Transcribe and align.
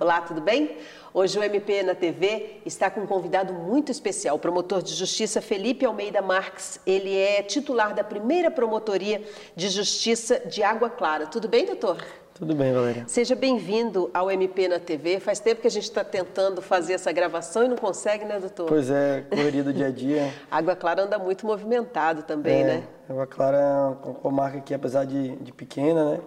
Olá, 0.00 0.22
tudo 0.22 0.40
bem? 0.40 0.78
Hoje 1.12 1.38
o 1.38 1.42
MP 1.42 1.82
na 1.82 1.94
TV 1.94 2.62
está 2.64 2.88
com 2.88 3.02
um 3.02 3.06
convidado 3.06 3.52
muito 3.52 3.92
especial, 3.92 4.34
o 4.34 4.38
promotor 4.38 4.82
de 4.82 4.94
justiça 4.94 5.42
Felipe 5.42 5.84
Almeida 5.84 6.22
Marques. 6.22 6.80
Ele 6.86 7.14
é 7.14 7.42
titular 7.42 7.94
da 7.94 8.02
primeira 8.02 8.50
promotoria 8.50 9.22
de 9.54 9.68
justiça 9.68 10.40
de 10.46 10.62
Água 10.62 10.88
Clara. 10.88 11.26
Tudo 11.26 11.48
bem, 11.48 11.66
doutor? 11.66 12.02
Tudo 12.32 12.54
bem, 12.54 12.72
Valéria. 12.72 13.04
Seja 13.06 13.34
bem-vindo 13.34 14.10
ao 14.14 14.30
MP 14.30 14.68
na 14.68 14.78
TV. 14.78 15.20
Faz 15.20 15.38
tempo 15.38 15.60
que 15.60 15.66
a 15.66 15.70
gente 15.70 15.82
está 15.82 16.02
tentando 16.02 16.62
fazer 16.62 16.94
essa 16.94 17.12
gravação 17.12 17.64
e 17.64 17.68
não 17.68 17.76
consegue, 17.76 18.24
né, 18.24 18.40
doutor? 18.40 18.68
Pois 18.68 18.90
é, 18.90 19.26
correria 19.28 19.62
do 19.62 19.74
dia 19.74 19.88
a 19.88 19.90
dia. 19.90 20.32
Água 20.50 20.74
Clara 20.74 21.02
anda 21.02 21.18
muito 21.18 21.44
movimentado 21.44 22.22
também, 22.22 22.62
é, 22.62 22.64
né? 22.64 22.82
Água 23.06 23.26
Clara 23.26 23.58
é 23.58 24.08
uma 24.08 24.14
comarca 24.14 24.62
que, 24.62 24.72
apesar 24.72 25.04
de, 25.04 25.36
de 25.36 25.52
pequena, 25.52 26.12
né, 26.12 26.20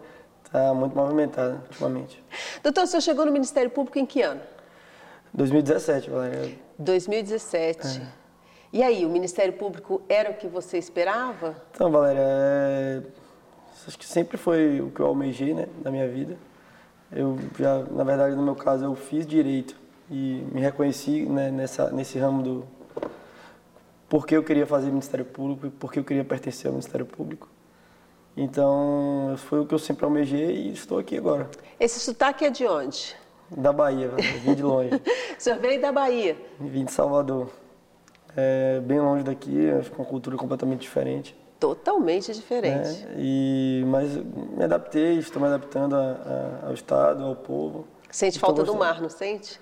está 0.53 0.71
muito 0.71 0.95
movimentada 0.95 1.55
ultimamente. 1.67 2.23
Doutor, 2.61 2.84
o 2.84 2.88
senhor 2.88 3.02
chegou 3.02 3.25
no 3.25 3.31
Ministério 3.31 3.71
Público 3.71 3.98
em 3.98 4.05
que 4.05 4.21
ano? 4.21 4.41
2017, 5.34 6.11
Valéria. 6.11 6.55
2017. 6.77 7.88
É. 7.88 8.07
E 8.71 8.84
aí, 8.84 9.03
o 9.03 9.09
Ministério 9.09 9.53
Público 9.53 10.02
era 10.08 10.30
o 10.30 10.35
que 10.35 10.47
você 10.47 10.77
esperava? 10.77 11.55
Então, 11.71 11.91
Valéria, 11.91 12.21
é... 12.21 13.02
acho 13.88 13.97
que 13.97 14.05
sempre 14.05 14.38
foi 14.38 14.80
o 14.80 14.91
que 14.91 14.99
eu 14.99 15.08
almejei, 15.08 15.55
né, 15.55 15.67
na 15.84 15.89
minha 15.89 16.08
vida. 16.08 16.38
Eu 17.11 17.38
já, 17.59 17.80
na 17.91 18.03
verdade, 18.03 18.35
no 18.35 18.44
meu 18.44 18.55
caso, 18.55 18.85
eu 18.85 18.95
fiz 18.95 19.25
direito 19.25 19.75
e 20.09 20.45
me 20.52 20.61
reconheci 20.61 21.23
né, 21.23 21.49
nessa, 21.49 21.89
nesse 21.91 22.20
ramo 22.20 22.44
do 22.44 22.67
porque 24.08 24.38
eu 24.38 24.44
queria 24.44 24.67
fazer 24.67 24.89
Ministério 24.89 25.25
Público 25.25 25.66
e 25.66 25.72
porque 25.72 25.97
eu 25.97 26.03
queria 26.03 26.23
pertencer 26.23 26.67
ao 26.67 26.73
Ministério 26.73 27.03
Público. 27.03 27.49
Então, 28.35 29.35
foi 29.38 29.59
o 29.59 29.66
que 29.66 29.73
eu 29.73 29.80
sempre 29.80 30.05
almejei 30.05 30.67
e 30.67 30.73
estou 30.73 30.97
aqui 30.97 31.17
agora. 31.17 31.49
Esse 31.80 31.99
sotaque 31.99 32.45
é 32.45 32.49
de 32.49 32.66
onde? 32.66 33.16
Da 33.55 33.71
Bahia, 33.71 34.09
vim 34.44 34.55
de 34.55 34.63
longe. 34.63 34.89
o 35.38 35.41
senhor 35.41 35.59
veio 35.59 35.80
da 35.80 35.91
Bahia? 35.91 36.35
Vim 36.59 36.85
de 36.85 36.91
Salvador. 36.91 37.49
É, 38.35 38.80
bem 38.80 38.99
longe 38.99 39.23
daqui, 39.23 39.69
acho 39.71 39.91
que 39.91 39.97
uma 39.97 40.05
cultura 40.05 40.35
completamente 40.35 40.81
diferente. 40.81 41.38
Totalmente 41.59 42.33
diferente. 42.33 43.05
É, 43.05 43.16
e, 43.17 43.83
mas 43.85 44.16
me 44.16 44.63
adaptei, 44.63 45.19
estou 45.19 45.39
me 45.39 45.47
adaptando 45.47 45.95
a, 45.95 45.99
a, 46.63 46.67
ao 46.67 46.73
Estado, 46.73 47.23
ao 47.23 47.36
povo. 47.36 47.88
Sente 48.09 48.39
falta 48.39 48.63
do 48.63 48.75
mar, 48.75 48.99
não 48.99 49.09
sente? 49.09 49.61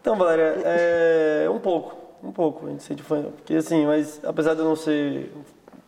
Então, 0.00 0.16
Valéria, 0.16 0.62
é, 0.64 1.48
um 1.50 1.58
pouco, 1.58 1.96
um 2.22 2.30
pouco. 2.30 2.66
A 2.66 2.70
gente 2.70 2.82
sente, 2.82 3.02
porque 3.02 3.54
assim, 3.54 3.86
mas 3.86 4.20
apesar 4.22 4.52
de 4.52 4.60
eu 4.60 4.66
não 4.66 4.76
ser 4.76 5.32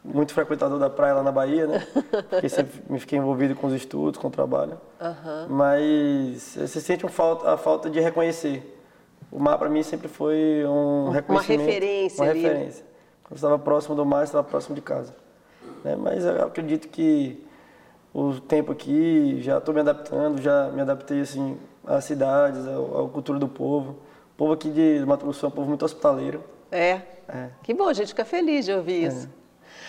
muito 0.07 0.33
frequentador 0.33 0.79
da 0.79 0.89
praia 0.89 1.15
lá 1.15 1.23
na 1.23 1.33
Bahia, 1.33 1.67
né? 1.67 1.87
Porque 2.31 2.49
sempre 2.49 2.83
me 2.89 2.99
fiquei 2.99 3.19
envolvido 3.19 3.55
com 3.55 3.67
os 3.67 3.75
estudos, 3.75 4.19
com 4.19 4.29
o 4.29 4.31
trabalho. 4.31 4.81
Uhum. 5.01 5.47
Mas 5.49 6.57
você 6.57 6.81
sente 6.81 7.05
um 7.05 7.09
falta, 7.09 7.53
a 7.53 7.57
falta 7.57 7.91
de 7.91 8.01
reconhecer. 8.01 8.75
O 9.31 9.39
mar 9.39 9.59
para 9.59 9.69
mim 9.69 9.83
sempre 9.83 10.09
foi 10.09 10.65
um 10.67 11.11
reconhecimento. 11.11 11.61
Uma 11.61 11.67
referência. 11.67 12.23
Uma 12.23 12.31
ali. 12.31 12.41
referência. 12.41 12.85
Quando 13.25 13.37
estava 13.37 13.59
próximo 13.59 13.95
do 13.95 14.07
mar, 14.07 14.25
estava 14.25 14.45
próximo 14.45 14.75
de 14.75 14.81
casa. 14.81 15.15
Né? 15.83 15.97
Mas 15.97 16.25
eu 16.25 16.45
acredito 16.45 16.89
que 16.89 17.45
o 18.15 18.41
tempo 18.41 18.73
aqui 18.73 19.43
já 19.43 19.59
estou 19.59 19.75
me 19.75 19.81
adaptando, 19.81 20.41
já 20.41 20.71
me 20.71 20.81
adaptei 20.81 21.21
assim 21.21 21.59
às 21.85 22.05
cidades, 22.05 22.67
à, 22.67 22.71
à 22.71 23.09
cultura 23.09 23.39
do 23.39 23.49
povo. 23.49 23.99
O 24.35 24.37
povo 24.37 24.53
aqui 24.53 24.71
de 24.71 25.05
Mato 25.05 25.25
Grosso 25.25 25.45
é 25.45 25.49
um 25.49 25.53
povo 25.53 25.69
muito 25.69 25.85
hospitaleiro. 25.85 26.43
É. 26.71 27.01
é. 27.29 27.51
Que 27.63 27.75
bom, 27.75 27.89
a 27.89 27.93
gente 27.93 28.09
fica 28.09 28.25
feliz 28.25 28.65
de 28.65 28.73
ouvir 28.73 29.05
é. 29.05 29.09
isso. 29.09 29.29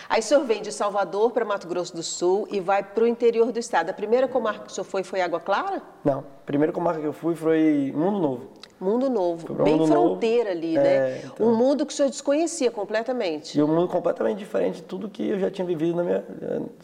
Aí 0.08 0.20
o 0.20 0.22
senhor 0.22 0.42
vem 0.44 0.62
de 0.62 0.72
Salvador 0.72 1.32
para 1.32 1.44
Mato 1.44 1.68
Grosso 1.68 1.94
do 1.94 2.02
Sul 2.02 2.48
e 2.50 2.60
vai 2.60 2.82
para 2.82 3.04
o 3.04 3.06
interior 3.06 3.52
do 3.52 3.58
estado. 3.58 3.90
A 3.90 3.92
primeira 3.92 4.26
comarca 4.26 4.64
que 4.64 4.70
o 4.70 4.74
senhor 4.74 4.84
foi 4.84 5.02
foi 5.02 5.20
Água 5.20 5.38
Clara? 5.38 5.82
Não, 6.02 6.20
a 6.20 6.46
primeira 6.46 6.72
comarca 6.72 6.98
que 6.98 7.06
eu 7.06 7.12
fui 7.12 7.34
foi 7.34 7.92
Mundo 7.94 8.18
Novo. 8.18 8.48
Mundo 8.80 9.10
Novo, 9.10 9.52
bem 9.54 9.74
mundo 9.74 9.88
fronteira 9.88 10.54
novo. 10.54 10.56
ali, 10.56 10.74
né? 10.74 10.86
É, 10.86 11.22
então... 11.24 11.46
Um 11.46 11.54
mundo 11.54 11.84
que 11.84 11.92
o 11.92 11.96
senhor 11.96 12.08
desconhecia 12.08 12.70
completamente. 12.70 13.58
E 13.58 13.62
um 13.62 13.66
mundo 13.66 13.88
completamente 13.88 14.38
diferente 14.38 14.76
de 14.76 14.82
tudo 14.82 15.08
que 15.08 15.30
eu 15.30 15.38
já 15.38 15.50
tinha 15.50 15.66
vivido 15.66 15.96
na 15.96 16.04
minha, 16.04 16.24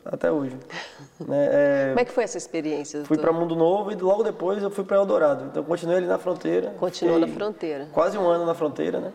até 0.04 0.30
hoje. 0.30 0.56
né? 1.26 1.48
é... 1.52 1.86
Como 1.90 2.00
é 2.00 2.04
que 2.04 2.12
foi 2.12 2.24
essa 2.24 2.36
experiência? 2.36 2.98
Doutor? 2.98 3.14
Fui 3.14 3.18
para 3.22 3.32
Mundo 3.32 3.54
Novo 3.54 3.92
e 3.92 3.94
logo 3.94 4.24
depois 4.24 4.60
eu 4.62 4.70
fui 4.70 4.84
para 4.84 4.96
Eldorado. 4.96 5.44
Então 5.44 5.62
continuei 5.62 5.98
ali 5.98 6.06
na 6.06 6.18
fronteira. 6.18 6.74
Continuou 6.78 7.20
na 7.20 7.28
fronteira. 7.28 7.88
Quase 7.92 8.18
um 8.18 8.26
ano 8.26 8.44
na 8.44 8.54
fronteira, 8.54 8.98
né? 8.98 9.12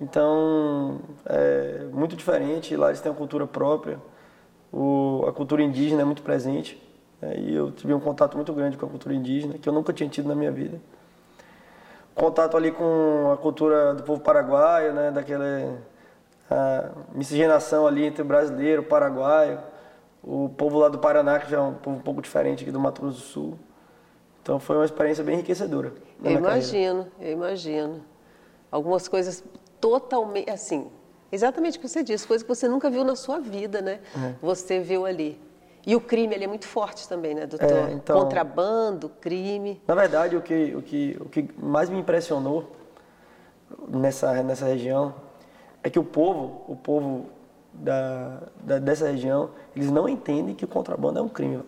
Então, 0.00 1.00
é 1.26 1.86
muito 1.92 2.16
diferente. 2.16 2.76
Lá 2.76 2.88
eles 2.88 3.00
têm 3.00 3.10
uma 3.10 3.18
cultura 3.18 3.46
própria. 3.46 3.98
O, 4.72 5.24
a 5.26 5.32
cultura 5.32 5.62
indígena 5.62 6.02
é 6.02 6.04
muito 6.04 6.22
presente. 6.22 6.80
Né? 7.20 7.36
E 7.38 7.54
eu 7.54 7.72
tive 7.72 7.92
um 7.92 8.00
contato 8.00 8.36
muito 8.36 8.52
grande 8.52 8.76
com 8.76 8.86
a 8.86 8.88
cultura 8.88 9.14
indígena, 9.14 9.54
que 9.58 9.68
eu 9.68 9.72
nunca 9.72 9.92
tinha 9.92 10.08
tido 10.08 10.28
na 10.28 10.34
minha 10.34 10.52
vida. 10.52 10.80
Contato 12.14 12.56
ali 12.56 12.72
com 12.72 13.30
a 13.32 13.36
cultura 13.36 13.94
do 13.94 14.02
povo 14.02 14.20
paraguaio, 14.20 14.92
né? 14.92 15.10
daquela 15.10 15.78
miscigenação 17.12 17.86
ali 17.86 18.04
entre 18.04 18.22
brasileiro, 18.22 18.82
paraguaio, 18.82 19.58
o 20.22 20.48
povo 20.48 20.78
lá 20.78 20.88
do 20.88 20.98
Paraná, 20.98 21.38
que 21.38 21.50
já 21.50 21.58
é 21.58 21.60
um 21.60 21.74
povo 21.74 21.96
um 21.96 22.00
pouco 22.00 22.22
diferente 22.22 22.62
aqui 22.62 22.72
do 22.72 22.80
Mato 22.80 23.00
Grosso 23.00 23.18
do 23.18 23.22
Sul. 23.22 23.58
Então 24.42 24.58
foi 24.58 24.76
uma 24.76 24.84
experiência 24.84 25.22
bem 25.22 25.34
enriquecedora. 25.34 25.92
Eu 26.24 26.32
imagino, 26.32 27.04
carreira. 27.04 27.10
eu 27.20 27.32
imagino. 27.32 28.04
Algumas 28.70 29.06
coisas 29.06 29.44
totalmente, 29.80 30.50
assim, 30.50 30.90
exatamente 31.30 31.78
o 31.78 31.80
que 31.80 31.88
você 31.88 32.02
disse, 32.02 32.26
coisa 32.26 32.44
que 32.44 32.48
você 32.48 32.68
nunca 32.68 32.90
viu 32.90 33.04
na 33.04 33.16
sua 33.16 33.38
vida, 33.38 33.80
né? 33.80 34.00
É. 34.16 34.34
Você 34.40 34.80
viu 34.80 35.06
ali. 35.06 35.40
E 35.86 35.96
o 35.96 36.00
crime 36.00 36.34
ele 36.34 36.44
é 36.44 36.46
muito 36.46 36.66
forte 36.66 37.08
também, 37.08 37.34
né, 37.34 37.46
doutor? 37.46 37.70
É, 37.70 37.92
então, 37.92 38.20
Contrabando, 38.20 39.08
crime. 39.20 39.80
Na 39.86 39.94
verdade, 39.94 40.36
o 40.36 40.42
que, 40.42 40.74
o, 40.76 40.82
que, 40.82 41.16
o 41.20 41.24
que 41.26 41.48
mais 41.56 41.88
me 41.88 41.98
impressionou 41.98 42.70
nessa, 43.88 44.42
nessa 44.42 44.66
região 44.66 45.14
é 45.82 45.88
que 45.88 45.98
o 45.98 46.04
povo, 46.04 46.64
o 46.68 46.76
povo 46.76 47.26
da, 47.72 48.42
da, 48.62 48.78
dessa 48.78 49.06
região, 49.06 49.50
eles 49.74 49.90
não 49.90 50.08
entendem 50.08 50.54
que 50.54 50.64
o 50.64 50.68
contrabando 50.68 51.18
é 51.18 51.22
um 51.22 51.28
crime. 51.28 51.62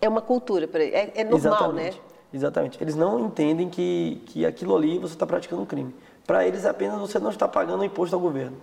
É 0.00 0.08
uma 0.08 0.20
cultura 0.20 0.66
para 0.66 0.82
eles. 0.82 0.94
É, 0.94 1.20
é 1.20 1.24
normal, 1.24 1.38
Exatamente. 1.38 1.96
né? 1.96 2.02
Exatamente. 2.34 2.82
Eles 2.82 2.96
não 2.96 3.20
entendem 3.20 3.68
que, 3.68 4.22
que 4.26 4.44
aquilo 4.44 4.76
ali 4.76 4.98
você 4.98 5.14
está 5.14 5.26
praticando 5.26 5.62
um 5.62 5.66
crime. 5.66 5.94
Para 6.26 6.46
eles, 6.46 6.64
apenas 6.64 6.98
você 6.98 7.18
não 7.18 7.30
está 7.30 7.48
pagando 7.48 7.84
imposto 7.84 8.14
ao 8.14 8.20
governo. 8.20 8.56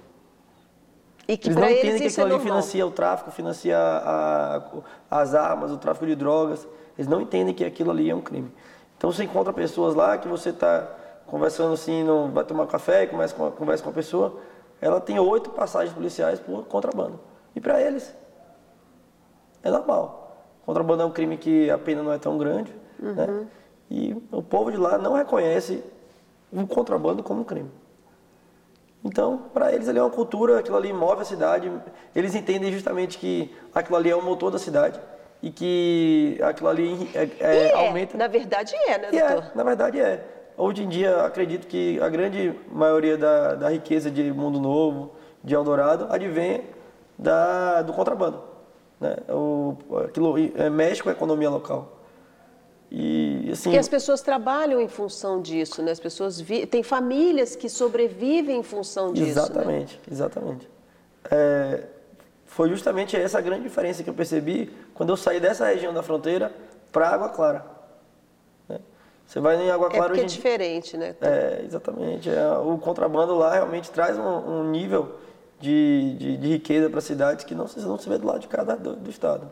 E 1.28 1.38
que 1.38 1.50
eles 1.50 1.58
não 1.58 1.68
eles 1.68 1.80
entendem 1.80 2.02
que 2.02 2.08
aquilo 2.08 2.32
é 2.32 2.36
ali 2.36 2.44
financia 2.44 2.88
o 2.88 2.92
tráfico, 2.92 3.32
financia 3.32 3.78
a, 3.78 4.64
as 5.12 5.36
armas, 5.36 5.72
o 5.72 5.78
tráfico 5.78 6.08
de 6.08 6.16
drogas. 6.16 6.68
Eles 6.98 7.08
não 7.08 7.22
entendem 7.22 7.54
que 7.54 7.64
aquilo 7.64 7.92
ali 7.92 8.10
é 8.10 8.16
um 8.16 8.22
crime. 8.22 8.52
Então 8.98 9.12
você 9.12 9.24
encontra 9.24 9.54
pessoas 9.54 9.94
lá 9.94 10.18
que 10.18 10.28
você 10.28 10.50
está 10.50 10.88
conversando 11.28 11.74
assim, 11.74 12.04
não 12.04 12.32
vai 12.32 12.44
tomar 12.44 12.66
café, 12.66 13.06
começa 13.06 13.36
com, 13.36 13.52
conversa 13.52 13.84
com 13.84 13.92
a 13.92 13.94
pessoa, 13.94 14.38
ela 14.82 15.00
tem 15.00 15.20
oito 15.20 15.52
passagens 15.52 15.94
policiais 15.94 16.40
por 16.40 16.66
contrabando. 16.66 17.20
E 17.56 17.62
para 17.62 17.80
eles 17.80 18.14
é 19.62 19.70
normal. 19.70 20.46
Contrabando 20.66 21.04
é 21.04 21.06
um 21.06 21.12
crime 21.12 21.38
que 21.38 21.70
a 21.70 21.78
pena 21.78 22.02
não 22.02 22.12
é 22.12 22.18
tão 22.18 22.38
grande, 22.38 22.76
né? 22.98 23.10
uhum. 23.10 23.42
né? 23.42 23.48
E 23.92 24.16
o 24.32 24.42
povo 24.44 24.72
de 24.72 24.78
lá 24.78 24.98
não 24.98 25.14
reconhece 25.14 25.84
o 26.52 26.68
contrabando 26.68 27.24
como 27.24 27.42
um 27.42 27.44
crime. 27.44 27.70
Então, 29.04 29.46
para 29.54 29.74
eles 29.74 29.88
ali 29.88 29.98
é 29.98 30.02
uma 30.02 30.10
cultura, 30.10 30.60
aquilo 30.60 30.76
ali 30.76 30.92
move 30.92 31.22
a 31.22 31.26
cidade, 31.26 31.72
eles 32.14 32.36
entendem 32.36 32.72
justamente 32.72 33.18
que 33.18 33.56
aquilo 33.74 33.98
ali 33.98 34.10
é 34.10 34.16
o 34.16 34.22
motor 34.22 34.52
da 34.52 34.60
cidade 34.60 35.00
e 35.42 35.50
que 35.50 36.38
aquilo 36.44 36.68
ali 36.68 37.10
é, 37.14 37.30
é, 37.40 37.68
é 37.70 37.74
aumenta. 37.74 38.18
Na 38.18 38.28
verdade 38.28 38.76
é, 38.76 38.98
né, 38.98 39.08
é, 39.14 39.28
doutor? 39.28 39.52
É, 39.54 39.58
na 39.58 39.64
verdade 39.64 40.00
é. 40.02 40.24
Hoje 40.58 40.84
em 40.84 40.90
dia, 40.90 41.22
acredito 41.22 41.68
que 41.68 41.98
a 42.02 42.10
grande 42.10 42.54
maioria 42.70 43.18
da, 43.18 43.56
da 43.56 43.70
riqueza 43.70 44.12
de 44.12 44.34
Mundo 44.34 44.60
Novo, 44.60 45.14
de 45.42 45.56
Eldorado, 45.56 46.08
advém 46.10 46.64
da, 47.18 47.82
do 47.82 47.94
contrabando. 47.94 48.44
Né? 49.00 49.16
O, 49.30 49.78
aquilo 50.06 50.36
é, 50.58 50.70
mexe 50.70 51.02
com 51.02 51.08
a 51.08 51.14
economia 51.14 51.50
local. 51.50 51.99
E, 52.92 53.50
assim, 53.52 53.64
Porque 53.66 53.78
as 53.78 53.88
pessoas 53.88 54.22
trabalham 54.22 54.82
em 54.82 54.88
função 54.88 55.42
disso, 55.42 55.82
né? 55.84 55.92
As 55.92 56.00
pessoas 56.00 56.42
vi... 56.42 56.66
tem 56.66 56.82
famílias 56.82 57.56
que 57.56 57.70
sobrevivem 57.70 58.58
em 58.58 58.64
função 58.64 59.14
disso. 59.14 59.30
Exatamente, 59.30 59.96
né? 59.96 60.02
exatamente. 60.12 60.70
É, 61.30 61.84
foi 62.46 62.68
justamente 62.70 63.16
essa 63.16 63.40
grande 63.40 63.64
diferença 63.64 64.04
que 64.04 64.10
eu 64.10 64.14
percebi 64.14 64.72
quando 64.96 65.10
eu 65.10 65.18
saí 65.18 65.40
dessa 65.40 65.68
região 65.68 65.94
da 65.94 66.02
fronteira 66.02 66.52
para 66.92 67.10
Água 67.10 67.30
Clara. 67.30 67.64
Né? 68.68 68.80
Você 69.28 69.40
vai 69.40 69.56
em 69.62 69.70
Água 69.70 69.88
é 69.88 69.92
Clara. 69.92 70.06
É 70.06 70.08
porque 70.08 70.22
é 70.22 70.26
diferente, 70.26 70.98
né? 70.98 71.16
É, 71.22 71.62
exatamente. 71.64 72.28
É, 72.28 72.52
o 72.58 72.76
contrabando 72.80 73.36
lá 73.36 73.54
realmente 73.54 73.92
traz 73.92 74.18
um, 74.18 74.24
um 74.24 74.72
nível 74.72 75.20
de, 75.60 76.16
de, 76.18 76.38
de 76.38 76.48
riqueza 76.48 76.90
para 76.90 77.00
a 77.00 77.04
cidade 77.04 77.46
que 77.46 77.54
não, 77.54 77.66
não 77.78 78.00
se 78.00 78.10
vê 78.10 78.18
do 78.18 78.26
lado 78.26 78.40
de 78.40 78.48
cada 78.48 78.76
do, 78.76 78.96
do 78.96 79.10
estado. 79.12 79.50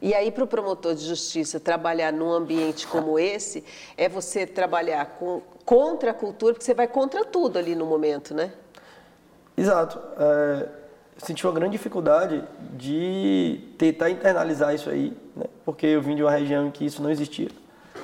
E 0.00 0.14
aí, 0.14 0.30
para 0.30 0.44
o 0.44 0.46
promotor 0.46 0.94
de 0.94 1.04
justiça 1.04 1.58
trabalhar 1.58 2.12
num 2.12 2.30
ambiente 2.30 2.86
como 2.86 3.18
esse, 3.18 3.64
é 3.96 4.08
você 4.08 4.46
trabalhar 4.46 5.06
com, 5.18 5.40
contra 5.64 6.10
a 6.10 6.14
cultura, 6.14 6.52
porque 6.52 6.64
você 6.64 6.74
vai 6.74 6.86
contra 6.86 7.24
tudo 7.24 7.58
ali 7.58 7.74
no 7.74 7.86
momento, 7.86 8.34
né? 8.34 8.52
Exato. 9.56 9.98
É, 10.18 10.68
senti 11.16 11.46
uma 11.46 11.52
grande 11.54 11.72
dificuldade 11.72 12.44
de 12.74 13.60
tentar 13.78 14.10
internalizar 14.10 14.74
isso 14.74 14.90
aí, 14.90 15.16
né? 15.34 15.46
porque 15.64 15.86
eu 15.86 16.02
vim 16.02 16.14
de 16.14 16.22
uma 16.22 16.30
região 16.30 16.66
em 16.66 16.70
que 16.70 16.84
isso 16.84 17.02
não 17.02 17.10
existia. 17.10 17.48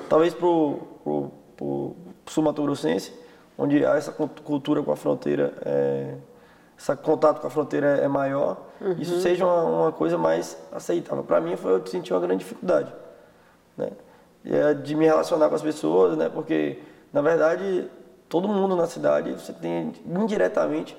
Talvez 0.09 0.33
para 0.33 0.47
o 0.47 1.97
sul-mato-grossense, 2.27 3.13
onde 3.57 3.85
há 3.85 3.97
essa 3.97 4.13
cultura 4.13 4.83
com 4.83 4.93
a 4.93 4.97
fronteira, 4.97 5.53
é, 5.65 6.15
esse 6.79 6.97
contato 6.97 7.41
com 7.41 7.47
a 7.47 7.51
fronteira 7.51 7.87
é 7.99 8.09
maior, 8.09 8.57
uhum. 8.81 8.97
isso 8.99 9.21
seja 9.21 9.45
uma, 9.45 9.63
uma, 9.63 9.93
coisa 9.93 10.19
mais 10.19 10.57
aceitável. 10.73 11.23
Para 11.23 11.41
mim, 11.41 11.57
foi 11.57 11.73
eu 11.73 11.87
senti 11.87 12.13
uma 12.13 12.21
grande 12.21 12.45
dificuldade, 12.45 12.93
né? 13.77 13.91
É 14.45 14.75
de 14.75 14.97
me 14.97 15.05
relacionar 15.05 15.49
com 15.49 15.55
as 15.55 15.63
pessoas, 15.63 16.17
né? 16.17 16.29
Porque, 16.29 16.81
na 17.13 17.23
verdade, 17.23 17.89
todo 18.29 18.49
mundo 18.49 18.75
na 18.75 18.87
cidade, 18.87 19.33
você 19.33 19.53
tem 19.53 19.93
indiretamente 20.05 20.97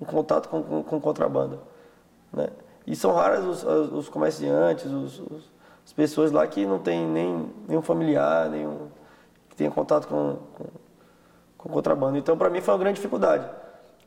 um 0.00 0.04
contato 0.04 0.48
com, 0.48 0.62
com, 0.62 0.82
com 0.82 1.00
contrabando, 1.00 1.60
né? 2.32 2.48
E 2.86 2.94
são 2.94 3.12
raras 3.12 3.44
os, 3.44 3.64
os 3.64 4.08
comerciantes, 4.08 4.86
os, 4.86 5.20
os, 5.20 5.50
as 5.84 5.92
pessoas 5.92 6.32
lá 6.32 6.46
que 6.46 6.66
não 6.66 6.78
tem 6.78 7.06
nem 7.06 7.48
nenhum 7.68 7.82
familiar, 7.82 8.48
nenhum 8.48 8.88
que 9.48 9.56
tenha 9.56 9.70
contato 9.70 10.08
com, 10.08 10.36
com, 10.54 10.64
com 11.58 11.68
contrabando. 11.68 12.16
Então, 12.18 12.36
para 12.36 12.50
mim, 12.50 12.60
foi 12.60 12.74
uma 12.74 12.80
grande 12.80 12.96
dificuldade. 12.96 13.48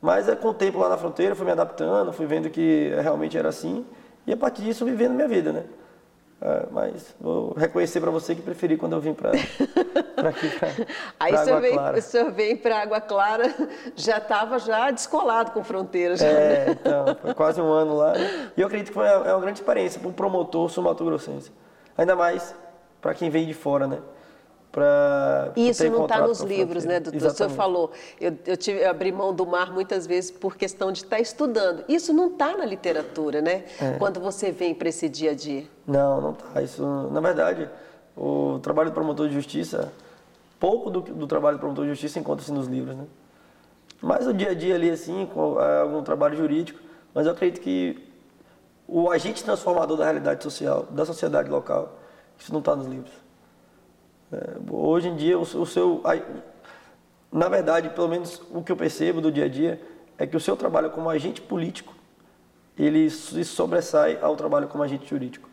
Mas 0.00 0.28
é, 0.28 0.34
com 0.36 0.48
o 0.48 0.54
tempo 0.54 0.78
lá 0.78 0.88
na 0.88 0.96
fronteira, 0.96 1.34
fui 1.34 1.44
me 1.44 1.52
adaptando, 1.52 2.12
fui 2.12 2.26
vendo 2.26 2.48
que 2.48 2.90
realmente 3.02 3.36
era 3.36 3.48
assim. 3.48 3.84
E 4.26 4.32
a 4.32 4.36
partir 4.36 4.62
disso, 4.62 4.84
vivendo 4.84 5.12
minha 5.12 5.28
vida, 5.28 5.52
né? 5.52 5.64
É, 6.42 6.66
mas 6.70 7.14
vou 7.20 7.52
reconhecer 7.52 8.00
para 8.00 8.10
você 8.10 8.34
que 8.34 8.40
preferi 8.40 8.78
quando 8.78 8.94
eu 8.94 9.00
vim 9.00 9.12
para 9.12 9.30
aqui, 9.30 10.48
para 10.58 10.68
Aí 11.20 11.32
pra 11.32 11.42
Água 11.42 11.60
vem, 11.60 11.72
Clara. 11.74 11.98
o 11.98 12.02
senhor 12.02 12.30
vem 12.32 12.56
para 12.56 12.80
Água 12.80 12.98
Clara, 12.98 13.54
já 13.94 14.16
estava 14.16 14.58
já 14.58 14.90
descolado 14.90 15.50
com 15.50 15.62
fronteiras. 15.62 16.22
É, 16.22 16.64
né? 16.64 16.78
então, 16.80 17.14
foi 17.20 17.34
quase 17.34 17.60
um 17.60 17.70
ano 17.70 17.94
lá. 17.94 18.14
E 18.56 18.60
eu 18.60 18.66
acredito 18.66 18.88
que 18.88 18.94
foi 18.94 19.04
uma, 19.04 19.28
é 19.28 19.34
uma 19.34 19.40
grande 19.42 19.58
experiência 19.60 20.00
para 20.00 20.08
um 20.08 20.12
promotor 20.14 20.70
sul-mato-grossense. 20.70 21.52
Ainda 21.98 22.16
mais 22.16 22.54
para 23.02 23.12
quem 23.12 23.28
vem 23.28 23.46
de 23.46 23.52
fora, 23.52 23.86
né? 23.86 23.98
Para 24.70 25.52
Isso 25.56 25.88
não 25.90 26.04
está 26.04 26.26
nos 26.26 26.40
livros, 26.40 26.84
né, 26.84 27.00
doutor? 27.00 27.16
Exatamente. 27.16 27.34
O 27.34 27.36
senhor 27.36 27.56
falou, 27.56 27.90
eu, 28.20 28.36
eu, 28.46 28.56
tive, 28.56 28.80
eu 28.80 28.90
abri 28.90 29.10
mão 29.10 29.34
do 29.34 29.44
mar 29.44 29.72
muitas 29.72 30.06
vezes 30.06 30.30
por 30.30 30.56
questão 30.56 30.92
de 30.92 30.98
estar 31.00 31.16
tá 31.16 31.22
estudando. 31.22 31.84
Isso 31.88 32.12
não 32.12 32.28
está 32.28 32.56
na 32.56 32.64
literatura, 32.64 33.40
né? 33.40 33.64
É. 33.80 33.98
Quando 33.98 34.20
você 34.20 34.52
vem 34.52 34.74
para 34.74 34.88
esse 34.88 35.08
dia 35.08 35.32
a 35.32 35.34
dia. 35.34 35.64
Não, 35.86 36.20
não 36.20 36.30
está. 36.32 36.62
Isso, 36.62 36.84
na 37.10 37.20
verdade, 37.20 37.68
o 38.16 38.60
trabalho 38.62 38.90
do 38.90 38.94
promotor 38.94 39.28
de 39.28 39.34
justiça, 39.34 39.92
pouco 40.58 40.88
do, 40.88 41.00
do 41.00 41.26
trabalho 41.26 41.56
do 41.56 41.60
promotor 41.60 41.84
de 41.84 41.90
justiça 41.90 42.18
encontra-se 42.18 42.52
nos 42.52 42.68
livros, 42.68 42.96
né? 42.96 43.06
Mas 44.00 44.26
o 44.26 44.32
dia 44.32 44.50
a 44.50 44.54
dia 44.54 44.76
ali, 44.76 44.88
assim, 44.88 45.26
com 45.26 45.60
é, 45.60 45.80
algum 45.80 46.02
trabalho 46.02 46.36
jurídico, 46.36 46.80
mas 47.12 47.26
eu 47.26 47.32
acredito 47.32 47.60
que 47.60 48.08
o 48.86 49.10
agente 49.10 49.44
transformador 49.44 49.96
da 49.96 50.04
realidade 50.04 50.42
social, 50.42 50.86
da 50.90 51.04
sociedade 51.04 51.50
local, 51.50 51.98
isso 52.38 52.52
não 52.52 52.60
está 52.60 52.74
nos 52.74 52.86
livros. 52.86 53.12
É, 54.32 54.56
hoje 54.70 55.08
em 55.08 55.16
dia, 55.16 55.38
o, 55.38 55.66
seu. 55.66 56.02
Na 57.32 57.48
verdade, 57.48 57.90
pelo 57.90 58.08
menos 58.08 58.40
o 58.50 58.62
que 58.62 58.70
eu 58.70 58.76
percebo 58.76 59.20
do 59.20 59.30
dia 59.30 59.44
a 59.44 59.48
dia, 59.48 59.80
é 60.18 60.26
que 60.26 60.36
o 60.36 60.40
seu 60.40 60.56
trabalho 60.56 60.90
como 60.90 61.08
agente 61.08 61.40
político, 61.40 61.94
ele 62.78 63.10
se 63.10 63.44
sobressai 63.44 64.18
ao 64.20 64.36
trabalho 64.36 64.68
como 64.68 64.82
agente 64.82 65.08
jurídico. 65.08 65.48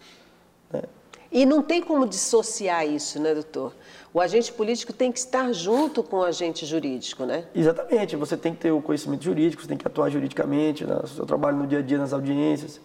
Né? 0.72 0.84
E 1.32 1.46
não 1.46 1.62
tem 1.62 1.82
como 1.82 2.08
dissociar 2.08 2.88
isso, 2.88 3.20
né, 3.22 3.34
doutor? 3.34 3.74
O 4.14 4.22
agente 4.22 4.52
político 4.52 4.94
tem 4.94 5.12
que 5.12 5.20
estar 5.20 5.52
junto 5.52 6.02
com 6.02 6.18
o 6.18 6.24
agente 6.24 6.66
jurídico, 6.66 7.26
né? 7.26 7.46
Exatamente. 7.54 8.16
Você 8.16 8.38
tem 8.38 8.54
que 8.54 8.60
ter 8.60 8.72
o 8.72 8.82
conhecimento 8.82 9.24
jurídico, 9.24 9.62
você 9.62 9.68
tem 9.68 9.78
que 9.78 9.86
atuar 9.86 10.10
juridicamente, 10.10 10.86
no 10.86 11.06
seu 11.08 11.26
trabalho 11.26 11.58
no 11.58 11.68
dia 11.68 11.80
a 11.80 11.82
dia, 11.82 11.98
nas 11.98 12.14
audiências, 12.14 12.80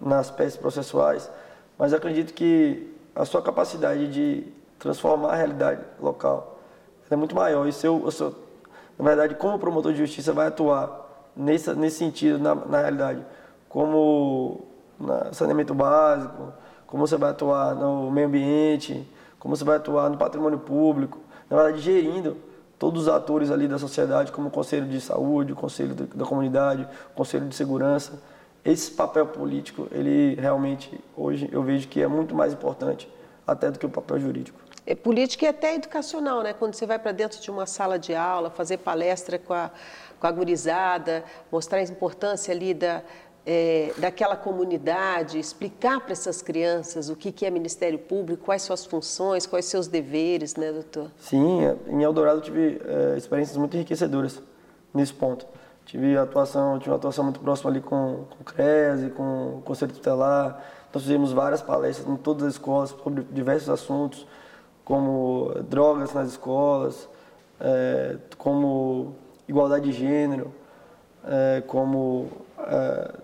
nas 0.00 0.30
peças 0.30 0.56
processuais. 0.56 1.30
Mas 1.78 1.92
acredito 1.92 2.34
que 2.34 2.92
a 3.14 3.24
sua 3.24 3.40
capacidade 3.40 4.08
de 4.08 4.46
transformar 4.78 5.32
a 5.32 5.36
realidade 5.36 5.82
local. 6.00 6.58
é 7.10 7.16
muito 7.16 7.34
maior. 7.34 7.66
E 7.66 7.72
se 7.72 7.86
eu, 7.86 8.06
eu 8.06 8.34
na 8.98 9.04
verdade, 9.04 9.34
como 9.34 9.58
promotor 9.58 9.92
de 9.92 9.98
justiça, 9.98 10.32
vai 10.32 10.46
atuar 10.46 11.06
nesse, 11.36 11.72
nesse 11.74 11.98
sentido, 11.98 12.38
na, 12.38 12.54
na 12.54 12.80
realidade, 12.80 13.24
como 13.68 14.64
no 14.98 15.34
saneamento 15.34 15.74
básico, 15.74 16.52
como 16.86 17.06
você 17.06 17.16
vai 17.16 17.30
atuar 17.30 17.74
no 17.74 18.10
meio 18.10 18.26
ambiente, 18.26 19.06
como 19.38 19.54
você 19.54 19.64
vai 19.64 19.76
atuar 19.76 20.08
no 20.08 20.16
patrimônio 20.16 20.58
público, 20.58 21.20
na 21.50 21.56
verdade, 21.56 21.82
gerindo 21.82 22.36
todos 22.78 23.02
os 23.02 23.08
atores 23.08 23.50
ali 23.50 23.68
da 23.68 23.78
sociedade, 23.78 24.32
como 24.32 24.48
o 24.48 24.50
Conselho 24.50 24.86
de 24.86 25.00
Saúde, 25.00 25.52
o 25.52 25.56
Conselho 25.56 25.94
da 25.94 26.24
Comunidade, 26.24 26.88
o 27.12 27.14
Conselho 27.14 27.46
de 27.46 27.54
Segurança. 27.54 28.20
Esse 28.64 28.90
papel 28.90 29.26
político, 29.26 29.86
ele 29.92 30.34
realmente, 30.40 30.98
hoje, 31.16 31.48
eu 31.52 31.62
vejo 31.62 31.86
que 31.86 32.02
é 32.02 32.08
muito 32.08 32.34
mais 32.34 32.52
importante 32.52 33.08
até 33.46 33.70
do 33.70 33.78
que 33.78 33.86
o 33.86 33.90
papel 33.90 34.18
jurídico 34.18 34.65
é 34.86 34.94
política 34.94 35.44
e 35.44 35.48
até 35.48 35.74
educacional, 35.74 36.42
né? 36.42 36.52
Quando 36.52 36.74
você 36.74 36.86
vai 36.86 36.98
para 36.98 37.10
dentro 37.10 37.40
de 37.40 37.50
uma 37.50 37.66
sala 37.66 37.98
de 37.98 38.14
aula, 38.14 38.50
fazer 38.50 38.78
palestra 38.78 39.38
com 39.38 39.52
a, 39.52 39.70
com 40.20 40.26
a 40.26 40.30
gurizada, 40.30 41.24
mostrar 41.50 41.78
a 41.80 41.82
importância 41.82 42.54
ali 42.54 42.72
da, 42.72 43.02
é, 43.44 43.92
daquela 43.98 44.36
comunidade, 44.36 45.40
explicar 45.40 46.00
para 46.00 46.12
essas 46.12 46.40
crianças 46.40 47.10
o 47.10 47.16
que, 47.16 47.32
que 47.32 47.44
é 47.44 47.50
Ministério 47.50 47.98
Público, 47.98 48.44
quais 48.44 48.62
são 48.62 48.72
as 48.72 48.86
funções, 48.86 49.44
quais 49.44 49.64
seus 49.64 49.88
deveres, 49.88 50.54
né, 50.54 50.70
doutor? 50.70 51.10
Sim, 51.18 51.62
em 51.88 52.02
Eldorado 52.02 52.40
tive 52.40 52.80
é, 52.84 53.16
experiências 53.16 53.56
muito 53.56 53.76
enriquecedoras 53.76 54.40
nesse 54.94 55.12
ponto. 55.12 55.46
Tive 55.84 56.16
atuação, 56.16 56.78
tive 56.78 56.90
uma 56.90 56.96
atuação 56.96 57.24
muito 57.24 57.40
próxima 57.40 57.70
ali 57.70 57.80
com, 57.80 58.24
com 58.30 58.40
o 58.40 58.44
CRES, 58.44 59.12
com 59.16 59.58
o 59.58 59.62
Conselho 59.64 59.92
Tutelar. 59.92 60.64
Nós 60.92 61.02
fizemos 61.02 61.32
várias 61.32 61.62
palestras 61.62 62.08
em 62.08 62.16
todas 62.16 62.44
as 62.44 62.54
escolas 62.54 62.90
sobre 62.90 63.24
diversos 63.30 63.68
assuntos 63.68 64.26
como 64.86 65.52
drogas 65.68 66.14
nas 66.14 66.28
escolas, 66.28 67.08
é, 67.60 68.18
como 68.38 69.16
igualdade 69.48 69.90
de 69.90 69.92
gênero, 69.92 70.54
é, 71.24 71.60
como 71.66 72.28
é, 72.56 73.14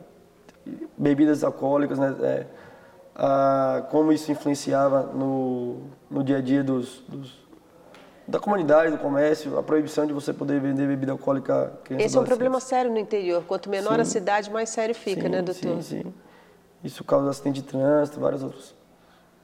bebidas 0.99 1.45
alcoólicas, 1.45 2.01
né, 2.01 2.17
é, 2.21 2.47
a, 3.15 3.87
como 3.93 4.13
isso 4.13 4.33
influenciava 4.33 5.05
no, 5.15 5.83
no 6.11 6.25
dia 6.25 6.39
a 6.39 6.41
dia 6.41 6.65
dos, 6.65 7.05
dos, 7.07 7.33
da 8.27 8.41
comunidade, 8.41 8.91
do 8.91 8.99
comércio, 8.99 9.57
a 9.57 9.63
proibição 9.63 10.05
de 10.05 10.13
você 10.13 10.33
poder 10.33 10.61
vender 10.61 10.89
bebida 10.89 11.13
alcoólica 11.13 11.79
Esse 11.91 12.19
é 12.19 12.21
um 12.21 12.25
problema 12.25 12.59
sério 12.59 12.91
no 12.91 12.99
interior. 12.99 13.45
Quanto 13.47 13.71
menor 13.71 13.95
sim. 13.95 14.01
a 14.01 14.05
cidade, 14.05 14.51
mais 14.51 14.69
sério 14.69 14.97
fica, 14.97 15.23
sim, 15.23 15.29
né, 15.29 15.41
doutor? 15.41 15.81
Sim, 15.81 16.03
sim. 16.03 16.15
Isso 16.83 17.05
causa 17.05 17.31
acidente 17.31 17.63
de 17.63 17.69
trânsito, 17.69 18.19
várias 18.19 18.43
outras, 18.43 18.75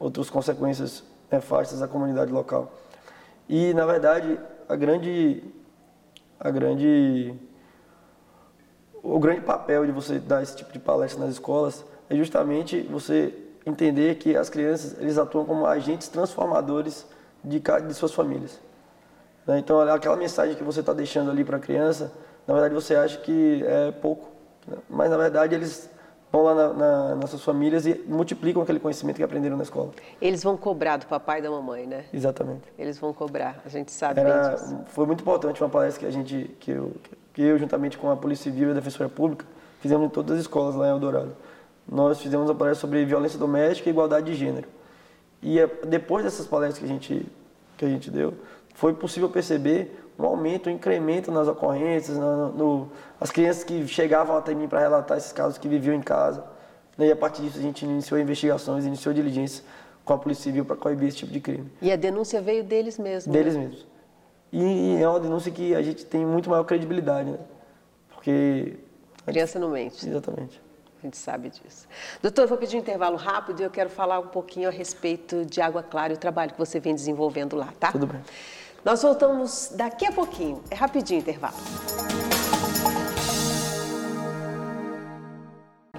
outras 0.01 0.29
consequências 0.29 1.05
nefastas 1.31 1.83
à 1.83 1.89
comunidade 1.89 2.33
local. 2.33 2.73
E, 3.49 3.73
na 3.75 3.87
verdade, 3.87 4.39
a 4.69 4.77
grande, 4.77 5.43
a 6.39 6.51
grande, 6.51 7.35
o 9.03 9.19
grande 9.19 9.41
papel 9.41 9.87
de 9.87 9.93
você 9.93 10.19
dar 10.19 10.43
esse 10.43 10.57
tipo 10.57 10.73
de 10.73 10.79
palestra 10.79 11.25
nas 11.25 11.35
escolas 11.35 11.85
é 12.11 12.17
justamente 12.17 12.83
você 12.83 13.35
entender 13.65 14.17
que 14.17 14.37
as 14.37 14.49
crianças 14.49 14.99
eles 14.99 15.19
atuam 15.19 15.45
como 15.45 15.67
agentes 15.67 16.09
transformadores 16.09 17.07
de, 17.45 17.61
de 17.61 17.95
suas 17.95 18.13
famílias. 18.13 18.61
Né? 19.47 19.59
Então, 19.59 19.81
aquela 19.81 20.17
mensagem 20.17 20.55
que 20.55 20.65
você 20.65 20.81
está 20.81 20.93
deixando 20.93 21.31
ali 21.31 21.45
para 21.45 21.57
a 21.57 21.61
criança, 21.61 22.13
na 22.47 22.55
verdade 22.55 22.75
você 22.75 22.95
acha 22.95 23.19
que 23.19 23.63
é 23.67 23.93
pouco, 23.93 24.29
né? 24.67 24.77
mas 24.89 25.11
na 25.11 25.17
verdade 25.17 25.55
eles 25.55 25.91
vão 26.33 26.43
lá 26.43 26.55
na, 26.55 26.73
na, 26.73 27.15
nas 27.17 27.31
suas 27.31 27.43
famílias 27.43 27.87
e 27.87 27.95
multiplicam 28.07 28.63
aquele 28.63 28.79
conhecimento 28.79 29.17
que 29.17 29.23
aprenderam 29.23 29.57
na 29.57 29.63
escola. 29.63 29.91
Eles 30.21 30.43
vão 30.43 30.57
cobrar 30.57 30.97
do 30.99 31.07
papai 31.07 31.39
e 31.39 31.43
da 31.43 31.51
mamãe, 31.51 31.87
né? 31.87 32.05
Exatamente. 32.13 32.63
Eles 32.79 32.99
vão 32.99 33.13
cobrar, 33.13 33.61
a 33.65 33.69
gente 33.69 33.91
sabe 33.91 34.21
Era, 34.21 34.55
disso. 34.55 34.79
Foi 34.89 35.07
muito 35.07 35.21
importante 35.21 35.63
uma 35.63 35.71
palestra 35.71 36.01
que 36.01 36.07
a 36.07 36.11
gente, 36.11 36.51
que 36.61 36.71
eu, 36.71 36.93
que 37.33 37.43
eu 37.43 37.59
juntamente 37.59 37.97
com 37.97 38.11
a 38.11 38.17
Polícia 38.17 38.51
Civil 38.51 38.69
e 38.69 38.71
a 38.73 38.75
Defensoria 38.75 39.09
Pública, 39.09 39.47
fizemos 39.81 40.07
em 40.07 40.11
todas 40.11 40.37
as 40.37 40.41
escolas 40.43 40.75
lá 40.75 40.87
em 40.87 40.91
Eldorado. 40.91 41.35
Nós 41.91 42.21
fizemos 42.21 42.49
uma 42.49 42.55
palestra 42.55 42.81
sobre 42.81 43.05
violência 43.05 43.39
doméstica 43.39 43.89
e 43.89 43.93
igualdade 43.93 44.27
de 44.27 44.35
gênero. 44.35 44.69
E 45.43 45.59
é, 45.59 45.67
depois 45.87 46.25
dessas 46.25 46.47
palestras 46.47 46.79
que 46.79 46.85
a 46.85 46.89
gente, 46.89 47.27
que 47.77 47.85
a 47.85 47.89
gente 47.89 48.11
deu, 48.11 48.35
foi 48.75 48.93
possível 48.93 49.29
perceber 49.31 49.99
um 50.19 50.25
aumento, 50.25 50.69
um 50.69 50.73
incremento 50.73 51.31
nas 51.31 51.47
ocorrências, 51.47 52.17
no, 52.17 52.49
no, 52.53 52.93
as 53.21 53.31
crianças 53.31 53.63
que 53.63 53.87
chegavam 53.87 54.37
até 54.37 54.53
mim 54.53 54.67
para 54.67 54.81
relatar 54.81 55.17
esses 55.17 55.33
casos 55.33 55.59
que 55.59 55.69
viviam 55.69 55.95
em 55.95 56.03
casa. 56.03 56.45
Né, 56.97 57.07
e 57.07 57.13
a 57.13 57.17
partir 57.17 57.43
disso 57.43 57.59
a 57.59 57.63
gente 57.63 57.85
iniciou 57.85 58.19
investigações, 58.19 58.85
iniciou 58.85 59.15
diligências 59.15 59.63
com 60.05 60.13
a 60.13 60.19
Polícia 60.19 60.45
Civil 60.45 60.65
para 60.65 60.75
coibir 60.75 61.09
esse 61.09 61.19
tipo 61.19 61.33
de 61.33 61.39
crime. 61.39 61.71
E 61.81 61.93
a 61.93 61.97
denúncia 61.97 62.41
veio 62.41 62.65
deles 62.65 62.99
mesmos? 62.99 63.33
Deles 63.33 63.55
né? 63.55 63.61
mesmos. 63.61 63.87
E, 64.51 64.97
e, 64.97 65.03
é 65.03 65.09
uma 65.09 65.21
denúncia 65.21 65.53
que 65.53 65.75
a 65.75 65.83
gente 65.83 66.05
tem 66.05 66.25
muito 66.25 66.51
maior 66.51 66.65
credibilidade, 66.65 67.31
né? 67.31 67.39
Porque... 68.09 68.77
Criança 69.27 69.59
não 69.59 69.69
mente. 69.69 70.09
Exatamente. 70.09 70.61
A 71.01 71.07
gente 71.07 71.17
sabe 71.17 71.51
disso. 71.51 71.87
Doutor, 72.21 72.43
eu 72.43 72.49
vou 72.49 72.59
pedir 72.59 72.77
um 72.77 72.81
intervalo 72.81 73.17
rápido 73.17 73.61
e 73.61 73.63
eu 73.63 73.71
quero 73.71 73.91
falar 73.91 74.19
um 74.19 74.27
pouquinho 74.27 74.69
a 74.69 74.73
respeito 74.73 75.45
de 75.45 75.61
Água 75.61 75.83
Clara 75.83 76.13
e 76.13 76.17
o 76.17 76.19
trabalho 76.19 76.53
que 76.53 76.59
você 76.59 76.81
vem 76.81 76.95
desenvolvendo 76.95 77.55
lá, 77.55 77.73
tá? 77.79 77.93
Tudo 77.93 78.07
bem. 78.07 78.21
Nós 78.85 79.03
voltamos 79.03 79.73
daqui 79.75 80.07
a 80.07 80.13
pouquinho. 80.13 80.63
É 80.71 80.75
rapidinho 80.75 81.21
intervalo. 81.21 81.57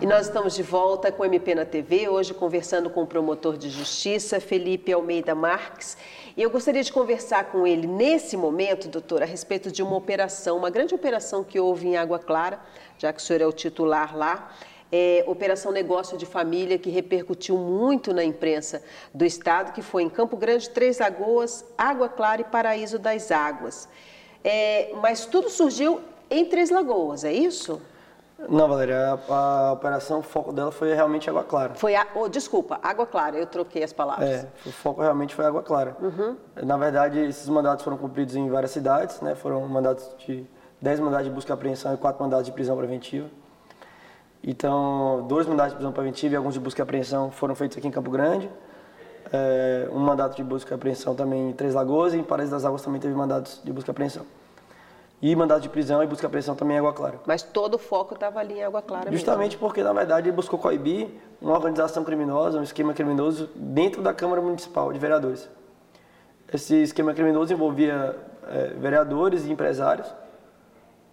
E 0.02 0.06
nós 0.06 0.28
estamos 0.28 0.56
de 0.56 0.64
volta 0.64 1.12
com 1.12 1.24
o 1.24 1.26
MP 1.26 1.54
na 1.54 1.66
TV, 1.66 2.08
hoje 2.08 2.34
conversando 2.34 2.90
com 2.90 3.04
o 3.04 3.06
promotor 3.06 3.58
de 3.58 3.70
justiça, 3.70 4.40
Felipe 4.40 4.94
Almeida 4.94 5.36
Marques. 5.36 5.98
E 6.38 6.42
eu 6.42 6.50
gostaria 6.50 6.82
de 6.82 6.92
conversar 6.94 7.52
com 7.52 7.68
ele 7.68 7.86
nesse 7.86 8.38
momento, 8.38 8.88
doutor, 8.88 9.22
a 9.22 9.26
respeito 9.26 9.70
de 9.70 9.84
uma 9.84 9.98
operação, 9.98 10.56
uma 10.56 10.70
grande 10.70 10.96
operação 10.96 11.44
que 11.44 11.60
houve 11.60 11.90
em 11.90 11.98
Água 11.98 12.18
Clara, 12.18 12.62
já 12.98 13.12
que 13.12 13.20
o 13.20 13.22
senhor 13.22 13.42
é 13.42 13.46
o 13.46 13.52
titular 13.52 14.16
lá. 14.16 14.50
É, 14.91 15.24
Operação 15.27 15.72
Negócio 15.72 16.17
de 16.17 16.25
Família, 16.25 16.77
que 16.79 16.89
repercutiu 16.89 17.58
muito 17.58 18.13
na 18.13 18.24
imprensa 18.24 18.81
do 19.13 19.24
estado, 19.24 19.72
que 19.72 19.81
foi 19.81 20.03
em 20.03 20.10
Campo 20.10 20.36
Grande, 20.36 20.69
Três 20.69 20.98
Lagoas, 21.00 21.63
Água 21.77 22.10
Clara 22.10 22.41
e 22.41 22.43
Paraíso 22.43 22.98
das 22.98 23.31
Águas. 23.31 23.88
É, 24.43 24.91
mas 25.01 25.25
tudo 25.25 25.50
surgiu 25.50 26.01
em 26.29 26.46
Três 26.46 26.69
Lagoas, 26.69 27.24
é 27.24 27.31
isso? 27.31 27.81
Não, 28.48 28.69
Valéria, 28.69 29.19
a, 29.27 29.67
a, 29.67 29.74
operação, 29.74 30.19
o 30.19 30.22
foco 30.22 30.53
dela 30.53 30.72
foi 30.72 30.93
realmente 30.93 31.29
Água 31.29 31.43
Clara. 31.43 31.74
Foi, 31.74 31.96
a, 31.96 32.08
oh, 32.15 32.29
desculpa, 32.29 32.79
Água 32.81 33.05
Clara, 33.05 33.38
eu 33.38 33.46
troquei 33.46 33.84
as 33.84 33.91
palavras. 33.91 34.29
É, 34.29 34.48
o 34.65 34.72
foco 34.72 35.01
realmente 35.01 35.36
foi 35.36 35.46
Água 35.46 35.62
Clara. 35.62 35.98
Uhum. 36.00 36.38
Na 36.63 36.77
verdade, 36.77 37.19
esses 37.19 37.50
mandatos 37.50 37.84
foram 37.84 37.98
cumpridos 37.98 38.36
em 38.36 38.50
várias 38.50 38.72
cidades, 38.72 39.19
né? 39.19 39.36
Foram 39.36 39.67
mandatos 39.67 40.10
de 40.25 40.46
10 40.81 41.01
mandatos 41.01 41.27
de 41.27 41.34
busca 41.34 41.51
e 41.51 41.53
apreensão 41.53 41.93
e 41.93 41.98
4 41.98 42.22
mandatos 42.22 42.46
de 42.46 42.51
prisão 42.51 42.77
preventiva. 42.77 43.27
Então, 44.43 45.25
dois 45.27 45.46
mandatos 45.46 45.74
de 45.74 45.75
prisão 45.75 45.91
preventiva 45.91 46.34
e 46.34 46.38
alguns 46.38 46.53
de 46.53 46.60
busca 46.60 46.81
e 46.81 46.84
apreensão 46.84 47.29
foram 47.31 47.55
feitos 47.55 47.77
aqui 47.77 47.88
em 47.88 47.91
Campo 47.91 48.10
Grande. 48.10 48.50
É, 49.31 49.88
um 49.91 50.00
mandato 50.00 50.36
de 50.36 50.43
busca 50.43 50.74
e 50.74 50.75
apreensão 50.75 51.13
também 51.13 51.50
em 51.50 51.53
Três 51.53 51.74
Lagoas 51.74 52.13
e 52.13 52.17
em 52.17 52.24
Paraíso 52.24 52.51
das 52.51 52.65
Águas 52.65 52.81
também 52.81 53.00
teve 53.00 53.13
mandatos 53.13 53.62
de 53.63 53.72
busca 53.72 53.89
e 53.89 53.91
apreensão. 53.91 54.25
E 55.22 55.36
mandado 55.36 55.62
de 55.62 55.67
prisão 55.67 56.01
e 56.01 56.08
busca 56.08 56.25
e 56.25 56.27
apreensão 56.27 56.55
também 56.55 56.77
em 56.77 56.79
Água 56.79 56.93
Clara. 56.93 57.19
Mas 57.25 57.43
todo 57.43 57.74
o 57.74 57.77
foco 57.77 58.13
estava 58.13 58.39
ali 58.39 58.60
em 58.60 58.63
Água 58.63 58.81
Clara 58.81 59.12
Justamente 59.12 59.51
mesmo. 59.51 59.60
porque, 59.60 59.84
na 59.84 59.91
verdade, 59.91 60.29
ele 60.29 60.36
buscou 60.36 60.58
coibir 60.58 61.10
uma 61.41 61.53
organização 61.53 62.05
criminosa, 62.05 62.58
um 62.58 62.63
esquema 62.63 62.93
criminoso 62.93 63.50
dentro 63.53 64.01
da 64.01 64.13
Câmara 64.13 64.41
Municipal 64.41 64.93
de 64.93 64.98
Vereadores. 64.98 65.50
Esse 66.51 66.81
esquema 66.81 67.13
criminoso 67.13 67.51
envolvia 67.51 68.15
é, 68.48 68.67
vereadores 68.79 69.46
e 69.46 69.51
empresários. 69.51 70.08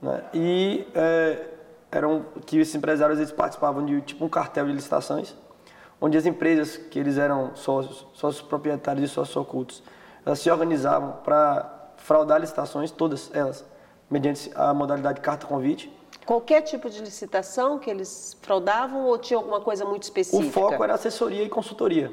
Né? 0.01 0.23
E 0.33 0.87
é, 0.95 1.47
eram 1.97 2.27
que 2.45 2.59
esses 2.59 2.75
empresários 2.75 3.19
eles 3.19 3.33
participavam 3.33 3.85
de 3.85 4.01
tipo 4.03 4.25
um 4.25 4.29
cartel 4.29 4.67
de 4.67 4.73
licitações, 4.73 5.35
onde 6.01 6.17
as 6.17 6.27
empresas 6.27 6.77
que 6.77 6.99
eles 6.99 7.19
eram 7.19 7.55
sócios, 7.55 8.07
sócios 8.13 8.47
proprietários 8.47 9.11
e 9.11 9.13
sócios 9.13 9.37
ocultos, 9.37 9.83
elas 10.25 10.39
se 10.39 10.51
organizavam 10.51 11.19
para 11.25 11.91
fraudar 11.97 12.41
licitações, 12.41 12.91
todas 12.91 13.31
elas 13.35 13.65
mediante 14.11 14.51
a 14.55 14.73
modalidade 14.73 15.21
carta-convite. 15.21 15.93
Qualquer 16.25 16.63
tipo 16.63 16.91
de 16.91 17.01
licitação 17.01 17.79
que 17.79 17.89
eles 17.89 18.37
fraudavam 18.43 19.05
ou 19.05 19.19
tinha 19.19 19.39
alguma 19.39 19.61
coisa 19.61 19.85
muito 19.85 20.05
específica? 20.05 20.49
O 20.49 20.51
foco 20.51 20.83
era 20.83 20.95
assessoria 20.95 21.43
e 21.43 21.49
consultoria. 21.49 22.13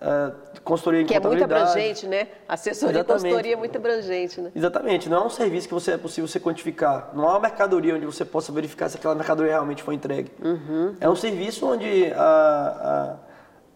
Uh, 0.00 0.60
consultoria 0.62 1.02
em 1.02 1.06
que 1.06 1.14
é 1.14 1.20
muito 1.20 1.42
abrangente, 1.42 2.06
né? 2.06 2.28
Assessoria 2.46 3.00
Exatamente. 3.00 3.20
e 3.20 3.22
consultoria 3.24 3.52
é 3.54 3.56
muito 3.56 3.76
abrangente, 3.76 4.40
né? 4.40 4.52
Exatamente. 4.54 5.08
Não 5.08 5.22
é 5.22 5.26
um 5.26 5.30
serviço 5.30 5.66
que 5.66 5.74
você 5.74 5.92
é 5.92 5.98
possível 5.98 6.28
você 6.28 6.38
quantificar. 6.38 7.10
Não 7.14 7.24
é 7.24 7.28
uma 7.28 7.40
mercadoria 7.40 7.96
onde 7.96 8.06
você 8.06 8.24
possa 8.24 8.52
verificar 8.52 8.88
se 8.88 8.96
aquela 8.96 9.14
mercadoria 9.14 9.52
realmente 9.52 9.82
foi 9.82 9.94
entregue. 9.94 10.30
Uhum. 10.40 10.94
É 11.00 11.08
um 11.08 11.16
serviço 11.16 11.66
onde 11.66 12.12
a, 12.14 13.18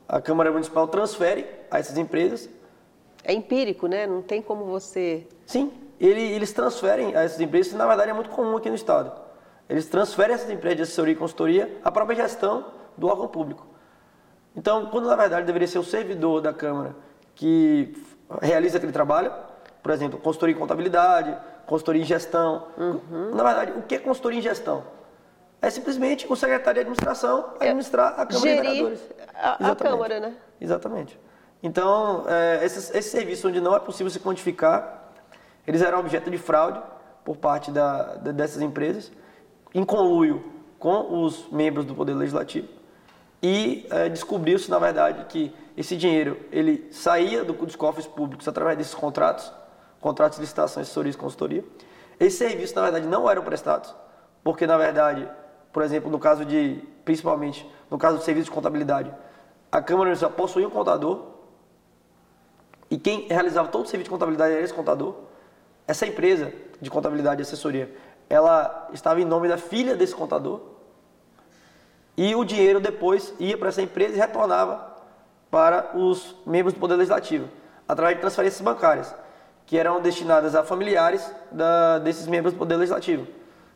a, 0.09 0.17
a 0.17 0.21
Câmara 0.21 0.53
Municipal 0.53 0.87
transfere 0.87 1.45
a 1.71 1.79
essas 1.81 1.99
empresas. 1.99 2.49
É 3.25 3.33
empírico, 3.33 3.89
né? 3.89 4.07
Não 4.07 4.23
tem 4.23 4.41
como 4.41 4.65
você... 4.65 5.27
Sim 5.45 5.73
ele, 6.03 6.21
eles 6.21 6.53
transferem 6.53 7.15
a 7.15 7.23
essas 7.23 7.41
empresas, 7.41 7.73
que 7.73 7.79
na 7.79 7.87
verdade 7.87 8.11
é 8.11 8.13
muito 8.13 8.29
comum 8.31 8.57
aqui 8.57 8.69
no 8.69 8.75
Estado. 8.75 9.13
Eles 9.69 9.87
transferem 9.87 10.35
essas 10.35 10.51
empresas 10.51 10.77
de 10.77 10.83
assessoria 10.83 11.13
e 11.13 11.17
consultoria 11.17 11.81
à 11.85 11.93
própria 11.93 12.17
gestão 12.17 12.67
do 12.99 13.07
órgão 13.07 13.29
público. 13.29 13.65
Então, 14.55 14.87
quando 14.87 15.09
na 15.09 15.17
verdade 15.17 15.47
deveria 15.47 15.69
ser 15.69 15.79
o 15.79 15.85
servidor 15.85 16.41
da 16.41 16.53
Câmara 16.53 16.95
que 17.35 17.97
realiza 18.41 18.77
aquele 18.77 18.93
trabalho, 18.93 19.33
por 19.83 19.93
exemplo, 19.93 20.19
consultoria 20.19 20.55
em 20.55 20.59
contabilidade, 20.59 21.37
consultoria 21.67 22.03
em 22.03 22.05
gestão. 22.05 22.67
Uhum. 22.77 23.35
Na 23.35 23.43
verdade, 23.43 23.73
o 23.73 23.83
que 23.83 23.95
é 23.95 23.99
consultoria 23.99 24.39
em 24.39 24.43
gestão? 24.43 24.85
É 25.61 25.71
simplesmente 25.71 26.27
o 26.31 26.37
secretário 26.37 26.75
de 26.75 26.81
administração 26.81 27.55
é 27.61 27.67
administrar 27.67 28.21
a 28.21 28.27
Câmara 28.27 28.41
Gerir 28.41 28.63
de 28.63 28.69
Vereadores. 28.69 29.01
A, 29.35 29.71
a 29.71 29.77
Câmara, 29.77 30.21
né? 30.21 30.35
Exatamente. 30.61 31.19
Então, 31.63 32.25
é, 32.27 32.65
esse, 32.65 32.97
esse 32.97 33.11
serviço 33.11 33.49
onde 33.49 33.61
não 33.61 33.75
é 33.75 33.79
possível 33.79 34.11
se 34.11 34.19
quantificar 34.19 35.03
eles 35.67 35.83
eram 35.83 36.01
objeto 36.01 36.31
de 36.31 36.39
fraude 36.39 36.81
por 37.25 37.37
parte 37.37 37.71
da, 37.71 38.17
dessas 38.17 38.61
empresas, 38.61 39.13
em 39.75 39.85
conluio 39.85 40.45
com 40.79 41.23
os 41.25 41.49
membros 41.51 41.85
do 41.85 41.95
Poder 41.95 42.15
Legislativo. 42.15 42.69
E 43.43 43.87
é, 43.91 44.09
descobriu-se, 44.09 44.71
na 44.71 44.79
verdade, 44.79 45.25
que 45.25 45.53
esse 45.77 45.97
dinheiro 45.97 46.39
ele 46.53 46.87
saía 46.93 47.45
do, 47.45 47.53
dos 47.53 47.75
cofres 47.75 48.07
públicos 48.07 48.47
através 48.47 48.79
desses 48.79 48.95
contratos, 48.95 49.53
contratos 50.01 50.37
de 50.37 50.43
licitação, 50.43 50.81
assessoria 50.81 51.11
e 51.11 51.17
consultoria. 51.17 51.65
Esses 52.21 52.39
serviços, 52.39 52.75
na 52.75 52.83
verdade, 52.83 53.07
não 53.07 53.29
eram 53.29 53.43
prestados, 53.43 53.93
porque, 54.45 54.65
na 54.65 54.79
verdade, 54.79 55.29
por 55.73 55.83
exemplo, 55.83 56.09
no 56.09 56.21
caso 56.21 56.45
de, 56.45 56.81
principalmente, 57.05 57.69
no 57.91 57.99
caso 57.99 58.19
do 58.19 58.23
serviço 58.23 58.45
de 58.45 58.53
contabilidade, 58.53 59.13
a 59.73 59.83
Câmara 59.83 60.07
Municipal 60.07 60.31
possuía 60.31 60.69
um 60.69 60.71
contador, 60.71 61.33
e 62.89 62.99
quem 62.99 63.27
realizava 63.27 63.69
todo 63.69 63.87
o 63.87 63.89
serviço 63.89 64.05
de 64.05 64.11
contabilidade 64.11 64.53
era 64.55 64.63
esse 64.63 64.75
contador, 64.75 65.15
essa 65.89 66.07
empresa 66.07 66.53
de 66.81 66.91
contabilidade 66.91 67.41
e 67.41 67.43
assessoria, 67.43 67.93
ela 68.29 68.89
estava 68.93 69.21
em 69.21 69.25
nome 69.25 69.49
da 69.49 69.57
filha 69.57 69.97
desse 69.97 70.15
contador 70.15 70.72
e 72.17 72.35
o 72.35 72.45
dinheiro 72.45 72.81
depois 72.81 73.35
ia 73.39 73.57
para 73.57 73.69
essa 73.69 73.83
empresa 73.83 74.15
e 74.15 74.19
retornava 74.19 74.93
para 75.51 75.97
os 75.97 76.35
membros 76.47 76.75
do 76.75 76.81
Poder 76.81 76.97
Legislativo, 76.97 77.49
através 77.87 78.17
de 78.17 78.21
transferências 78.21 78.61
bancárias, 78.61 79.15
que 79.67 79.79
eram 79.79 80.01
destinadas 80.01 80.55
a 80.55 80.63
familiares 80.63 81.31
da, 81.51 81.99
desses 81.99 82.27
membros 82.27 82.55
do 82.55 82.59
Poder 82.59 82.77
Legislativo, 82.77 83.27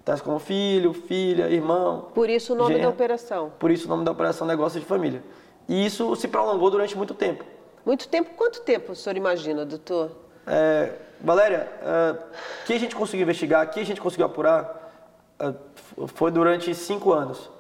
tais 0.05 0.21
como 0.21 0.39
filho, 0.39 0.93
filha, 0.93 1.49
irmão. 1.49 2.09
Por 2.15 2.31
isso 2.31 2.53
o 2.53 2.57
nome 2.57 2.79
da 2.81 2.89
operação. 2.89 3.53
Por 3.59 3.71
isso 3.71 3.87
o 3.87 3.89
nome 3.89 4.05
da 4.05 4.13
operação 4.13 4.47
Negócio 4.47 4.81
de 4.81 4.87
Família. 4.87 5.23
E 5.69 5.85
isso 5.85 6.15
se 6.17 6.29
prolongou 6.29 6.71
durante 6.71 6.97
muito 6.97 7.13
tempo. 7.15 7.45
Muito 7.85 8.09
tempo? 8.09 8.31
Quanto 8.37 8.61
tempo 8.63 8.93
o 8.93 8.95
senhor 8.97 9.17
imagina, 9.17 9.65
doutor? 9.65 10.11
É, 10.47 10.93
Valéria, 11.21 11.69
uh, 11.83 12.23
que 12.65 12.73
a 12.73 12.79
gente 12.79 12.95
conseguiu 12.95 13.25
investigar, 13.25 13.69
que 13.71 13.81
a 13.81 13.85
gente 13.85 14.01
conseguiu 14.01 14.27
apurar, 14.27 14.93
uh, 15.41 16.07
foi 16.09 16.31
durante 16.31 16.75
cinco 16.75 17.13
anos. 17.13 17.51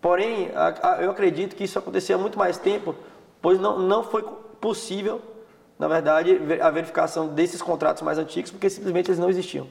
Porém, 0.00 0.50
eu 1.00 1.10
acredito 1.10 1.56
que 1.56 1.64
isso 1.64 1.78
acontecia 1.78 2.14
há 2.14 2.18
muito 2.18 2.38
mais 2.38 2.56
tempo, 2.56 2.94
pois 3.42 3.58
não, 3.58 3.78
não 3.78 4.04
foi 4.04 4.22
possível, 4.60 5.20
na 5.78 5.88
verdade, 5.88 6.38
a 6.60 6.70
verificação 6.70 7.28
desses 7.28 7.60
contratos 7.60 8.02
mais 8.02 8.18
antigos, 8.18 8.50
porque 8.50 8.70
simplesmente 8.70 9.10
eles 9.10 9.18
não 9.18 9.28
existiam. 9.28 9.66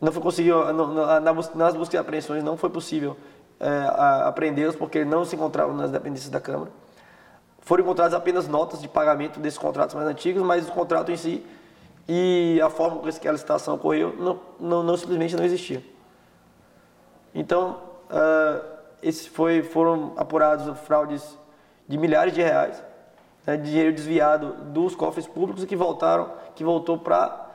Não 0.00 0.12
foi 0.12 0.22
possível, 0.22 0.64
nas 1.54 1.74
buscas 1.74 1.94
e 1.94 1.96
apreensões, 1.96 2.44
não 2.44 2.56
foi 2.56 2.70
possível 2.70 3.16
é, 3.58 3.68
apreendê-los, 4.24 4.76
porque 4.76 5.04
não 5.04 5.24
se 5.24 5.34
encontravam 5.34 5.74
nas 5.74 5.90
dependências 5.90 6.30
da 6.30 6.40
Câmara. 6.40 6.70
Foram 7.60 7.82
encontradas 7.82 8.14
apenas 8.14 8.46
notas 8.46 8.80
de 8.80 8.88
pagamento 8.88 9.40
desses 9.40 9.58
contratos 9.58 9.94
mais 9.94 10.06
antigos, 10.06 10.42
mas 10.42 10.68
o 10.68 10.72
contrato 10.72 11.10
em 11.10 11.16
si 11.16 11.44
e 12.08 12.60
a 12.64 12.70
forma 12.70 13.00
com 13.00 13.10
que 13.10 13.28
a 13.28 13.32
licitação 13.32 13.74
ocorreu 13.74 14.14
não, 14.18 14.40
não, 14.58 14.82
não 14.82 14.96
simplesmente 14.96 15.36
não 15.36 15.44
existia. 15.44 15.84
Então, 17.34 17.82
uh, 18.10 18.77
esse 19.02 19.28
foi, 19.28 19.62
foram 19.62 20.12
apurados 20.16 20.78
fraudes 20.80 21.38
de 21.86 21.96
milhares 21.96 22.34
de 22.34 22.42
reais, 22.42 22.82
né, 23.46 23.56
de 23.56 23.70
dinheiro 23.70 23.92
desviado 23.92 24.52
dos 24.72 24.94
cofres 24.94 25.26
públicos 25.26 25.62
e 25.62 25.66
que 25.66 25.76
voltaram, 25.76 26.32
que 26.54 26.64
voltou 26.64 26.98
para 26.98 27.46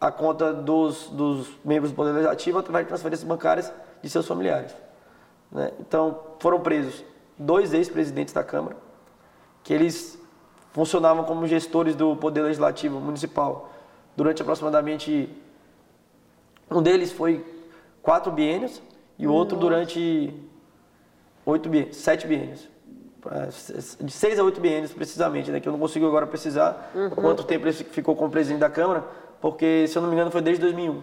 a 0.00 0.12
conta 0.12 0.52
dos, 0.52 1.08
dos 1.10 1.50
membros 1.64 1.90
do 1.90 1.96
Poder 1.96 2.12
Legislativo 2.12 2.58
através 2.58 2.84
de 2.84 2.88
transferências 2.88 3.26
bancárias 3.26 3.72
de 4.02 4.08
seus 4.08 4.26
familiares. 4.26 4.74
Né? 5.50 5.72
Então, 5.80 6.20
foram 6.38 6.60
presos 6.60 7.04
dois 7.36 7.72
ex-presidentes 7.72 8.34
da 8.34 8.44
Câmara, 8.44 8.76
que 9.64 9.72
eles 9.72 10.18
funcionavam 10.72 11.24
como 11.24 11.46
gestores 11.46 11.94
do 11.96 12.14
Poder 12.16 12.42
Legislativo 12.42 13.00
Municipal 13.00 13.70
durante 14.16 14.42
aproximadamente. 14.42 15.28
Um 16.70 16.82
deles 16.82 17.10
foi 17.10 17.44
quatro 18.02 18.30
biênios 18.30 18.82
e 19.18 19.26
o 19.26 19.32
outro 19.32 19.56
durante 19.56 20.32
oito 21.50 21.68
biênios, 21.68 21.96
sete 21.96 22.26
biênios. 22.26 22.68
De 24.00 24.12
seis 24.12 24.38
a 24.38 24.44
oito 24.44 24.60
biênios, 24.60 24.92
precisamente, 24.92 25.50
né? 25.50 25.60
Que 25.60 25.68
eu 25.68 25.72
não 25.72 25.78
consigo 25.78 26.06
agora 26.06 26.26
precisar 26.26 26.92
uhum. 26.94 27.10
quanto 27.10 27.44
tempo 27.44 27.66
ele 27.66 27.72
ficou 27.72 28.14
como 28.14 28.30
presidente 28.30 28.60
da 28.60 28.70
Câmara, 28.70 29.04
porque, 29.40 29.86
se 29.88 29.96
eu 29.96 30.02
não 30.02 30.08
me 30.08 30.14
engano, 30.14 30.30
foi 30.30 30.40
desde 30.40 30.62
2001. 30.62 31.02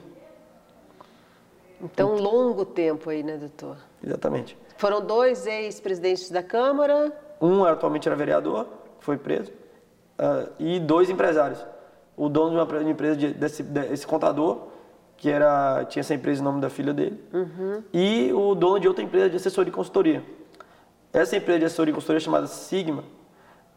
Então, 1.82 2.16
um 2.16 2.20
longo 2.20 2.66
tempo 2.66 3.10
aí, 3.10 3.22
né, 3.22 3.38
doutor? 3.38 3.78
Exatamente. 4.04 4.58
Foram 4.78 5.02
dois 5.02 5.46
ex-presidentes 5.46 6.32
da 6.32 6.42
Câmara. 6.42 7.12
Um 7.42 7.66
atualmente 7.66 8.08
era 8.08 8.16
vereador, 8.16 8.68
foi 9.00 9.18
preso, 9.18 9.52
uh, 10.18 10.50
e 10.58 10.80
dois 10.80 11.10
empresários 11.10 11.64
o 12.18 12.30
dono 12.30 12.66
de 12.66 12.74
uma 12.74 12.90
empresa 12.90 13.16
de, 13.16 13.34
desse, 13.34 13.62
desse 13.62 14.08
contador, 14.08 14.68
que 15.18 15.30
era 15.30 15.86
tinha 15.86 16.02
essa 16.02 16.14
empresa 16.14 16.42
em 16.42 16.44
nome 16.44 16.62
da 16.62 16.70
filha 16.70 16.94
dele, 16.94 17.22
uhum. 17.34 17.84
e 17.94 18.32
o 18.34 18.54
dono 18.56 18.80
de 18.80 18.88
outra 18.88 19.04
empresa 19.04 19.30
de 19.30 19.38
assessoria 19.38 19.70
e 19.70 19.74
consultoria. 19.74 20.24
Essa 21.12 21.38
empresa 21.38 21.60
de 21.60 21.66
assessoria 21.66 21.92
e 21.92 21.96
consultoria 21.96 22.20
chamada 22.20 22.48
Sigma, 22.48 23.04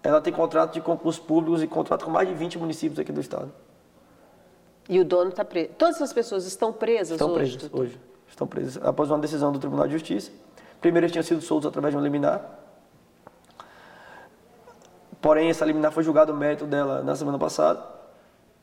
ela 0.03 0.21
tem 0.21 0.33
contrato 0.33 0.75
de 0.75 0.81
concursos 0.81 1.23
públicos 1.23 1.63
e 1.63 1.67
contrato 1.67 2.05
com 2.05 2.11
mais 2.11 2.29
de 2.29 2.35
20 2.35 2.59
municípios 2.59 2.99
aqui 2.99 3.13
do 3.13 3.21
estado. 3.21 3.53
E 4.89 4.99
o 4.99 5.05
dono 5.05 5.31
está 5.31 5.45
preso. 5.45 5.71
Todas 5.77 5.97
essas 5.97 6.13
pessoas 6.13 6.47
estão 6.47 6.73
presas 6.73 7.13
estão 7.13 7.31
hoje? 7.31 7.57
Estão 7.57 7.69
presas 7.69 7.81
hoje. 7.81 8.01
Estão 8.27 8.47
presas 8.47 8.85
após 8.85 9.11
uma 9.11 9.19
decisão 9.19 9.53
do 9.53 9.59
Tribunal 9.59 9.87
de 9.87 9.93
Justiça. 9.93 10.31
Primeiro 10.81 11.05
eles 11.05 11.13
tinham 11.13 11.23
sido 11.23 11.41
soltos 11.41 11.69
através 11.69 11.93
de 11.93 11.99
um 11.99 12.03
liminar. 12.03 12.59
Porém, 15.21 15.51
essa 15.51 15.65
liminar 15.65 15.93
foi 15.93 16.03
julgado 16.05 16.33
o 16.33 16.37
mérito 16.37 16.65
dela 16.65 17.03
na 17.03 17.15
semana 17.17 17.39
passada. 17.39 17.83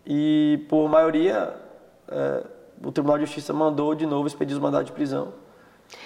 E, 0.05 0.65
por 0.69 0.87
maioria, 0.87 1.53
é, 2.07 2.43
o 2.83 2.91
Tribunal 2.91 3.17
de 3.17 3.25
Justiça 3.25 3.53
mandou 3.53 3.95
de 3.95 4.05
novo 4.05 4.27
expedir 4.27 4.55
os 4.55 4.61
mandados 4.61 4.87
de 4.87 4.91
prisão. 4.91 5.33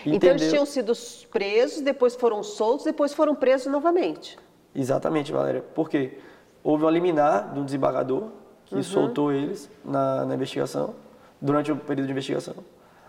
Então 0.01 0.13
entendeu... 0.13 0.35
eles 0.37 0.49
tinham 0.49 0.65
sido 0.65 0.93
presos, 1.31 1.81
depois 1.81 2.15
foram 2.15 2.43
soltos, 2.43 2.85
depois 2.85 3.13
foram 3.13 3.35
presos 3.35 3.71
novamente. 3.71 4.37
Exatamente, 4.75 5.31
Valéria. 5.31 5.61
Por 5.61 5.89
quê? 5.89 6.17
Houve 6.63 6.83
uma 6.83 6.91
liminar 6.91 7.53
de 7.53 7.59
um 7.59 7.65
desembargador 7.65 8.29
que 8.65 8.75
uhum. 8.75 8.83
soltou 8.83 9.31
eles 9.31 9.69
na, 9.83 10.25
na 10.25 10.35
investigação, 10.35 10.93
durante 11.41 11.71
o 11.71 11.75
período 11.75 12.07
de 12.07 12.11
investigação. 12.11 12.55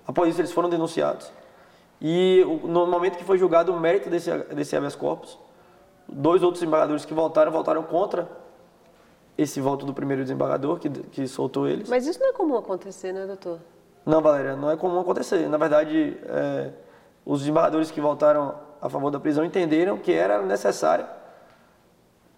Após 0.06 0.30
isso, 0.30 0.40
eles 0.40 0.52
foram 0.52 0.68
denunciados. 0.68 1.30
E 2.00 2.42
no 2.64 2.86
momento 2.86 3.18
que 3.18 3.24
foi 3.24 3.36
julgado 3.36 3.72
o 3.72 3.78
mérito 3.78 4.08
desse, 4.08 4.32
desse 4.54 4.74
habeas 4.74 4.96
corpus, 4.96 5.38
dois 6.08 6.42
outros 6.42 6.60
desembargadores 6.60 7.04
que 7.04 7.12
voltaram, 7.12 7.52
voltaram 7.52 7.82
contra 7.82 8.26
esse 9.42 9.60
voto 9.60 9.86
do 9.86 9.94
primeiro 9.94 10.22
desembargador 10.22 10.78
que, 10.78 10.90
que 10.90 11.26
soltou 11.26 11.66
eles. 11.66 11.88
Mas 11.88 12.06
isso 12.06 12.20
não 12.20 12.28
é 12.28 12.32
comum 12.32 12.56
acontecer, 12.58 13.12
né, 13.12 13.26
doutor? 13.26 13.58
Não, 14.04 14.20
Valéria, 14.20 14.54
não 14.54 14.70
é 14.70 14.76
comum 14.76 15.00
acontecer. 15.00 15.48
Na 15.48 15.56
verdade, 15.56 16.18
é, 16.26 16.70
os 17.24 17.40
desembargadores 17.40 17.90
que 17.90 18.00
votaram 18.00 18.54
a 18.80 18.88
favor 18.88 19.10
da 19.10 19.18
prisão 19.18 19.44
entenderam 19.44 19.96
que 19.96 20.12
era 20.12 20.42
necessário 20.42 21.06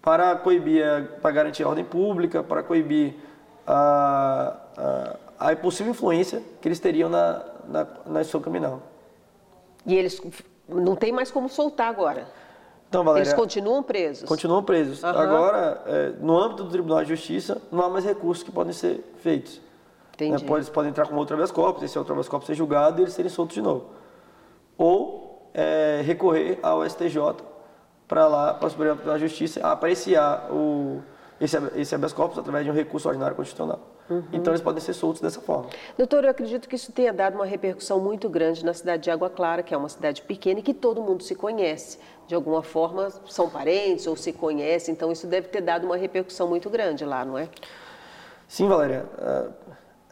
para 0.01 0.35
coibir, 0.37 0.83
para 1.21 1.31
garantir 1.31 1.63
a 1.63 1.69
ordem 1.69 1.83
pública, 1.83 2.41
para 2.41 2.63
coibir 2.63 3.15
a, 3.67 4.57
a, 5.39 5.51
a 5.51 5.55
possível 5.55 5.91
influência 5.91 6.41
que 6.61 6.67
eles 6.67 6.79
teriam 6.79 7.09
na, 7.09 7.41
na, 7.67 7.87
na 8.05 8.39
criminal. 8.41 8.81
E 9.85 9.95
eles 9.95 10.21
não 10.67 10.95
tem 10.95 11.11
mais 11.11 11.31
como 11.31 11.49
soltar 11.49 11.89
agora? 11.89 12.27
Então, 12.93 13.03
Valéria, 13.03 13.27
eles 13.27 13.33
continuam 13.33 13.81
presos? 13.81 14.29
Continuam 14.29 14.61
presos. 14.61 15.01
Uhum. 15.01 15.09
Agora, 15.09 15.81
é, 15.87 16.13
no 16.21 16.37
âmbito 16.37 16.63
do 16.63 16.69
Tribunal 16.69 17.01
de 17.01 17.09
Justiça, 17.09 17.59
não 17.71 17.81
há 17.81 17.89
mais 17.89 18.05
recursos 18.05 18.43
que 18.43 18.51
podem 18.51 18.71
ser 18.71 19.03
feitos. 19.17 19.59
Entendi. 20.13 20.45
Né? 20.45 20.51
Eles 20.51 20.69
podem 20.69 20.91
entrar 20.91 21.07
com 21.07 21.15
outro 21.15 21.33
habeas 21.33 21.49
corpus, 21.49 21.81
esse 21.81 21.97
outro 21.97 22.13
habeas 22.13 22.29
corpus 22.29 22.45
ser 22.45 22.53
julgado 22.53 23.01
e 23.01 23.05
eles 23.05 23.15
serem 23.15 23.31
soltos 23.31 23.55
de 23.55 23.63
novo. 23.63 23.85
Ou 24.77 25.49
é, 25.55 26.03
recorrer 26.05 26.59
ao 26.61 26.87
STJ 26.87 27.17
para 28.07 28.27
lá, 28.27 28.53
para 28.53 28.67
o 28.67 28.69
Supremo 28.69 28.93
Tribunal 28.93 29.17
de 29.17 29.27
Justiça, 29.27 29.59
apreciar 29.67 30.51
o, 30.51 31.01
esse, 31.43 31.57
esse 31.75 31.93
habeas 31.93 32.13
corpus 32.13 32.37
através 32.37 32.63
de 32.63 32.71
um 32.71 32.73
recurso 32.73 33.07
ordinário 33.07 33.35
constitucional. 33.35 33.79
Uhum. 34.09 34.23
Então 34.31 34.53
eles 34.53 34.61
podem 34.61 34.81
ser 34.81 34.93
soltos 34.93 35.21
dessa 35.21 35.41
forma. 35.41 35.69
Doutor, 35.97 36.23
eu 36.23 36.29
acredito 36.29 36.69
que 36.69 36.75
isso 36.75 36.91
tenha 36.93 37.11
dado 37.11 37.35
uma 37.35 37.45
repercussão 37.45 37.99
muito 37.99 38.29
grande 38.29 38.63
na 38.63 38.73
cidade 38.73 39.03
de 39.03 39.11
Água 39.11 39.29
Clara, 39.29 39.61
que 39.61 39.73
é 39.73 39.77
uma 39.77 39.89
cidade 39.89 40.21
pequena 40.21 40.61
e 40.61 40.63
que 40.63 40.73
todo 40.73 41.01
mundo 41.01 41.21
se 41.21 41.35
conhece. 41.35 41.99
De 42.27 42.33
alguma 42.33 42.63
forma 42.63 43.09
são 43.27 43.49
parentes 43.49 44.07
ou 44.07 44.15
se 44.15 44.31
conhecem, 44.31 44.93
então 44.93 45.11
isso 45.11 45.27
deve 45.27 45.49
ter 45.49 45.59
dado 45.59 45.83
uma 45.85 45.97
repercussão 45.97 46.47
muito 46.47 46.69
grande 46.69 47.03
lá, 47.03 47.25
não 47.25 47.37
é? 47.37 47.49
Sim, 48.47 48.69
Valéria. 48.69 49.05
É, 49.17 49.45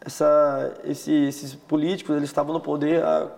essa, 0.02 0.74
esse, 0.84 1.14
esses 1.14 1.56
políticos 1.56 2.16
eles 2.16 2.30
estavam 2.30 2.52
no 2.52 2.60
poder 2.60 3.02
há 3.04 3.30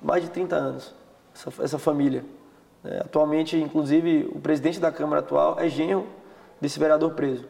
mais 0.00 0.22
de 0.22 0.30
30 0.30 0.54
anos, 0.54 0.94
essa, 1.34 1.62
essa 1.62 1.78
família. 1.78 2.24
É, 2.84 2.98
atualmente, 2.98 3.56
inclusive, 3.56 4.30
o 4.32 4.40
presidente 4.40 4.78
da 4.78 4.92
Câmara 4.92 5.20
atual 5.20 5.58
é 5.58 5.68
genro 5.68 6.06
desse 6.62 6.78
vereador 6.78 7.10
preso. 7.14 7.44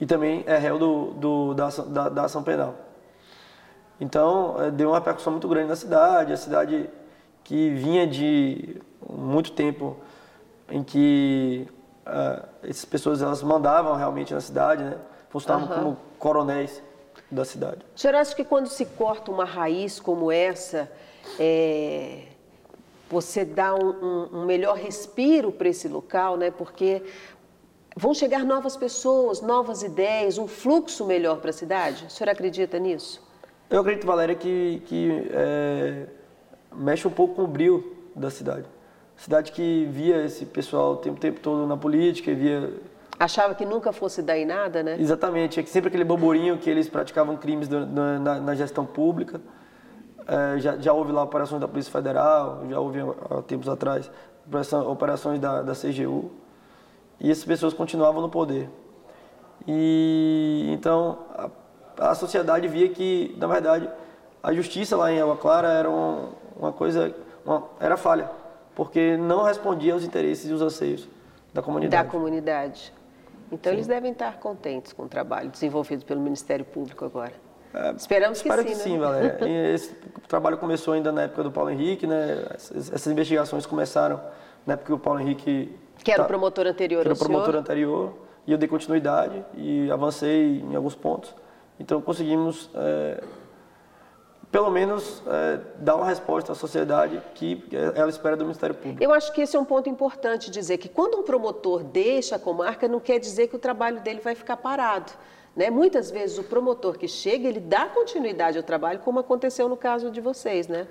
E 0.00 0.06
também 0.06 0.44
é 0.46 0.56
réu 0.56 0.78
do, 0.78 1.10
do 1.14 1.54
da, 1.54 1.68
da, 1.68 2.08
da, 2.08 2.24
ação 2.24 2.44
penal. 2.44 2.76
Então, 4.00 4.54
é, 4.62 4.70
deu 4.70 4.90
uma 4.90 4.98
repercussão 4.98 5.32
muito 5.32 5.48
grande 5.48 5.68
na 5.68 5.74
cidade, 5.74 6.32
a 6.32 6.36
cidade 6.36 6.88
que 7.42 7.70
vinha 7.70 8.06
de 8.06 8.80
muito 9.04 9.50
tempo 9.50 9.96
em 10.70 10.84
que 10.84 11.66
uh, 12.06 12.46
essas 12.62 12.84
pessoas 12.84 13.20
elas 13.20 13.42
mandavam 13.42 13.96
realmente 13.96 14.32
na 14.32 14.40
cidade, 14.40 14.84
né? 14.84 14.96
funcionavam 15.28 15.68
uhum. 15.68 15.82
como 15.82 15.96
coronéis 16.20 16.80
da 17.28 17.44
cidade. 17.44 17.84
O 17.96 17.98
senhor 17.98 18.14
acha 18.14 18.34
que 18.34 18.44
quando 18.44 18.68
se 18.68 18.86
corta 18.86 19.32
uma 19.32 19.44
raiz 19.44 19.98
como 19.98 20.30
essa, 20.30 20.90
é, 21.38 22.26
você 23.10 23.44
dá 23.44 23.74
um, 23.74 23.88
um, 23.88 24.28
um 24.38 24.44
melhor 24.46 24.76
respiro 24.76 25.50
para 25.50 25.68
esse 25.68 25.88
local, 25.88 26.36
né? 26.36 26.50
Porque 26.50 27.02
vão 27.96 28.14
chegar 28.14 28.44
novas 28.44 28.76
pessoas, 28.76 29.40
novas 29.40 29.82
ideias, 29.82 30.38
um 30.38 30.46
fluxo 30.46 31.04
melhor 31.04 31.40
para 31.40 31.50
a 31.50 31.52
cidade? 31.52 32.06
O 32.06 32.10
senhor 32.10 32.30
acredita 32.30 32.78
nisso? 32.78 33.22
Eu 33.68 33.80
acredito, 33.80 34.06
Valéria, 34.06 34.34
que, 34.34 34.82
que 34.86 35.30
é, 35.32 36.06
mexe 36.74 37.06
um 37.06 37.10
pouco 37.10 37.34
com 37.34 37.44
o 37.44 37.46
brilho 37.46 37.96
da 38.14 38.30
cidade. 38.30 38.66
Cidade 39.16 39.52
que 39.52 39.86
via 39.90 40.24
esse 40.24 40.46
pessoal 40.46 40.92
o 40.92 40.96
tempo, 40.96 41.20
tempo 41.20 41.40
todo 41.40 41.66
na 41.66 41.76
política, 41.76 42.34
via 42.34 42.72
Achava 43.20 43.54
que 43.54 43.66
nunca 43.66 43.92
fosse 43.92 44.22
dar 44.22 44.38
em 44.38 44.46
nada, 44.46 44.82
né? 44.82 44.96
Exatamente. 44.98 45.60
É 45.60 45.62
que 45.62 45.68
sempre 45.68 45.88
aquele 45.88 46.04
burburinho 46.04 46.56
que 46.56 46.70
eles 46.70 46.88
praticavam 46.88 47.36
crimes 47.36 47.68
na, 47.68 47.84
na, 48.18 48.40
na 48.40 48.54
gestão 48.54 48.86
pública. 48.86 49.42
É, 50.26 50.58
já, 50.58 50.78
já 50.78 50.94
houve 50.94 51.12
lá 51.12 51.22
operações 51.22 51.60
da 51.60 51.68
Polícia 51.68 51.92
Federal, 51.92 52.62
já 52.70 52.80
houve 52.80 53.00
há 53.00 53.42
tempos 53.42 53.68
atrás 53.68 54.10
operações 54.86 55.38
da, 55.38 55.60
da 55.60 55.74
CGU. 55.74 56.30
E 57.20 57.30
essas 57.30 57.44
pessoas 57.44 57.74
continuavam 57.74 58.22
no 58.22 58.28
poder. 58.28 58.68
E 59.66 60.70
então 60.72 61.18
a, 61.34 62.10
a 62.10 62.14
sociedade 62.14 62.66
via 62.66 62.88
que, 62.88 63.34
na 63.38 63.46
verdade, 63.46 63.88
a 64.42 64.52
justiça 64.52 64.96
lá 64.96 65.12
em 65.12 65.20
Água 65.20 65.36
Clara 65.36 65.68
era 65.68 65.90
um, 65.90 66.30
uma 66.58 66.72
coisa, 66.72 67.14
uma, 67.44 67.64
era 67.78 67.96
falha, 67.96 68.30
porque 68.74 69.16
não 69.16 69.42
respondia 69.42 69.92
aos 69.92 70.02
interesses 70.02 70.50
e 70.50 70.52
os 70.52 70.62
anseios 70.62 71.06
da 71.52 71.60
comunidade. 71.60 72.04
Da 72.04 72.10
comunidade. 72.10 72.92
Então, 73.52 73.70
sim. 73.70 73.76
eles 73.76 73.86
devem 73.86 74.12
estar 74.12 74.38
contentes 74.38 74.92
com 74.92 75.02
o 75.02 75.08
trabalho 75.08 75.50
desenvolvido 75.50 76.04
pelo 76.04 76.20
Ministério 76.20 76.64
Público 76.64 77.04
agora. 77.04 77.32
É, 77.74 77.92
Esperamos 77.92 78.42
que 78.42 78.50
sim. 78.50 78.64
que 78.64 78.70
né? 78.70 78.74
sim, 78.74 78.98
Valéria. 78.98 79.74
Esse 79.74 79.94
trabalho 80.28 80.58
começou 80.58 80.94
ainda 80.94 81.12
na 81.12 81.22
época 81.22 81.42
do 81.42 81.52
Paulo 81.52 81.70
Henrique, 81.70 82.06
né? 82.06 82.46
Essas, 82.54 82.92
essas 82.92 83.12
investigações 83.12 83.66
começaram 83.66 84.20
na 84.66 84.74
época 84.74 84.86
que 84.86 84.92
o 84.92 84.98
Paulo 84.98 85.20
Henrique. 85.20 85.76
Que 86.02 86.12
era 86.12 86.22
o 86.22 86.24
tá 86.24 86.28
promotor 86.28 86.66
anterior, 86.66 87.00
era 87.00 87.14
o 87.14 87.18
promotor 87.18 87.46
senhor? 87.46 87.60
anterior. 87.60 88.12
E 88.46 88.52
eu 88.52 88.58
dei 88.58 88.68
continuidade 88.68 89.44
e 89.56 89.90
avancei 89.90 90.60
em 90.60 90.74
alguns 90.74 90.94
pontos. 90.94 91.34
Então 91.78 92.00
conseguimos 92.00 92.70
é, 92.74 93.22
pelo 94.50 94.70
menos 94.70 95.22
é, 95.26 95.60
dar 95.78 95.94
uma 95.96 96.06
resposta 96.06 96.52
à 96.52 96.54
sociedade 96.54 97.22
que 97.34 97.62
ela 97.94 98.10
espera 98.10 98.36
do 98.36 98.44
Ministério 98.44 98.74
Público. 98.74 99.02
Eu 99.02 99.12
acho 99.12 99.32
que 99.32 99.42
esse 99.42 99.56
é 99.56 99.60
um 99.60 99.64
ponto 99.64 99.88
importante 99.88 100.50
dizer 100.50 100.78
que 100.78 100.88
quando 100.88 101.18
um 101.18 101.22
promotor 101.22 101.84
deixa 101.84 102.36
a 102.36 102.38
comarca, 102.38 102.88
não 102.88 102.98
quer 102.98 103.18
dizer 103.18 103.46
que 103.46 103.56
o 103.56 103.58
trabalho 103.58 104.00
dele 104.00 104.20
vai 104.20 104.34
ficar 104.34 104.56
parado. 104.56 105.12
Né? 105.54 105.70
Muitas 105.70 106.10
vezes 106.10 106.38
o 106.38 106.44
promotor 106.44 106.98
que 106.98 107.06
chega, 107.06 107.48
ele 107.48 107.60
dá 107.60 107.86
continuidade 107.86 108.56
ao 108.56 108.64
trabalho, 108.64 109.00
como 109.00 109.18
aconteceu 109.18 109.68
no 109.68 109.76
caso 109.76 110.10
de 110.10 110.20
vocês, 110.20 110.66
né? 110.66 110.86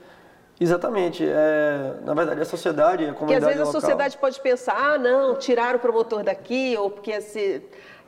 Exatamente. 0.59 1.25
É, 1.25 1.95
na 2.03 2.13
verdade, 2.13 2.41
a 2.41 2.45
sociedade, 2.45 3.05
a 3.05 3.13
comunidade 3.13 3.17
Porque 3.17 3.33
às 3.35 3.43
vezes 3.45 3.59
local... 3.59 3.77
a 3.77 3.81
sociedade 3.81 4.17
pode 4.17 4.39
pensar, 4.41 4.75
ah, 4.75 4.97
não, 4.97 5.35
tirar 5.35 5.75
o 5.75 5.79
promotor 5.79 6.23
daqui, 6.23 6.75
ou 6.77 6.89
porque 6.89 7.11
esse 7.11 7.63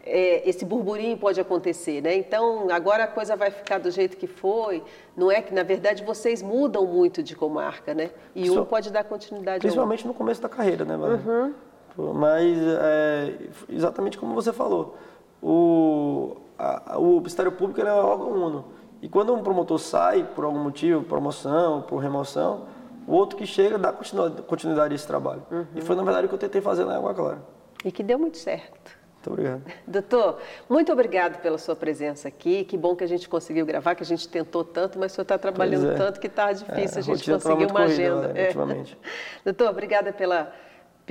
é, 0.05 0.47
esse 0.49 0.65
burburinho 0.65 1.17
pode 1.17 1.39
acontecer, 1.39 2.01
né? 2.01 2.15
Então, 2.15 2.67
agora 2.71 3.03
a 3.03 3.07
coisa 3.07 3.35
vai 3.35 3.51
ficar 3.51 3.77
do 3.77 3.91
jeito 3.91 4.17
que 4.17 4.27
foi. 4.27 4.83
Não 5.15 5.31
é 5.31 5.41
que, 5.41 5.53
na 5.53 5.63
verdade, 5.63 6.03
vocês 6.03 6.41
mudam 6.41 6.85
muito 6.85 7.21
de 7.21 7.35
comarca, 7.35 7.93
né? 7.93 8.09
E 8.35 8.49
um 8.49 8.65
pode 8.65 8.91
dar 8.91 9.03
continuidade 9.03 9.59
Principalmente 9.59 10.07
no 10.07 10.13
começo 10.13 10.41
da 10.41 10.49
carreira, 10.49 10.83
né, 10.83 10.97
Maria? 10.97 11.17
Uhum. 11.17 12.13
Mas, 12.13 12.57
é, 12.81 13.33
exatamente 13.69 14.17
como 14.17 14.33
você 14.33 14.51
falou, 14.51 14.95
o, 15.41 16.37
a, 16.57 16.97
o 16.97 17.17
Ministério 17.17 17.51
Público 17.51 17.81
é 17.81 17.93
um 17.93 17.97
órgão 17.97 18.31
uno. 18.31 18.65
E 19.01 19.09
quando 19.09 19.33
um 19.33 19.41
promotor 19.41 19.79
sai, 19.79 20.23
por 20.23 20.45
algum 20.45 20.59
motivo, 20.59 21.03
promoção, 21.03 21.81
por 21.81 21.97
remoção, 21.97 22.67
o 23.07 23.13
outro 23.13 23.37
que 23.37 23.47
chega 23.47 23.77
dá 23.77 23.91
continuidade 23.91 24.93
a 24.93 24.95
esse 24.95 25.07
trabalho. 25.07 25.43
Uhum. 25.49 25.65
E 25.75 25.81
foi, 25.81 25.95
na 25.95 26.03
verdade, 26.03 26.27
o 26.27 26.29
que 26.29 26.35
eu 26.35 26.39
tentei 26.39 26.61
fazer 26.61 26.85
na 26.85 26.95
Água 26.95 27.13
Clara. 27.13 27.41
E 27.83 27.91
que 27.91 28.03
deu 28.03 28.19
muito 28.19 28.37
certo. 28.37 29.01
Muito 29.15 29.29
obrigado. 29.31 29.61
Doutor, 29.87 30.37
muito 30.69 30.91
obrigado 30.91 31.41
pela 31.41 31.57
sua 31.57 31.75
presença 31.75 32.27
aqui. 32.27 32.63
Que 32.63 32.77
bom 32.77 32.95
que 32.95 33.03
a 33.03 33.07
gente 33.07 33.27
conseguiu 33.27 33.65
gravar, 33.65 33.95
que 33.95 34.03
a 34.03 34.05
gente 34.05 34.27
tentou 34.27 34.63
tanto, 34.63 34.99
mas 34.99 35.11
o 35.11 35.15
senhor 35.15 35.23
está 35.23 35.37
trabalhando 35.37 35.91
é. 35.91 35.95
tanto 35.95 36.19
que 36.19 36.27
está 36.27 36.51
difícil 36.51 36.97
é, 36.97 36.99
a 36.99 37.01
gente 37.01 37.31
conseguir 37.31 37.65
uma 37.65 37.81
agenda. 37.81 38.27
Né, 38.29 38.49
é. 38.49 38.53
Doutor, 39.45 39.69
obrigada 39.69 40.13
pela, 40.13 40.53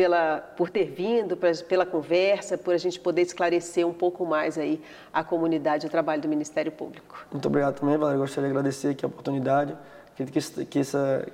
pela, 0.00 0.38
por 0.56 0.70
ter 0.70 0.86
vindo, 0.86 1.36
pela 1.68 1.84
conversa, 1.84 2.56
por 2.56 2.72
a 2.72 2.78
gente 2.78 2.98
poder 2.98 3.20
esclarecer 3.20 3.86
um 3.86 3.92
pouco 3.92 4.24
mais 4.24 4.56
aí 4.56 4.82
a 5.12 5.22
comunidade, 5.22 5.86
o 5.86 5.90
trabalho 5.90 6.22
do 6.22 6.26
Ministério 6.26 6.72
Público. 6.72 7.26
Muito 7.30 7.46
obrigado 7.46 7.78
também, 7.78 7.98
Valéria. 7.98 8.18
Gostaria 8.18 8.48
de 8.48 8.56
agradecer 8.56 8.88
aqui 8.88 9.04
a 9.04 9.08
oportunidade. 9.08 9.76
Que, 10.16 10.24
que, 10.24 10.38
essa, 10.38 10.64
que 10.64 10.78
essa, 10.78 11.26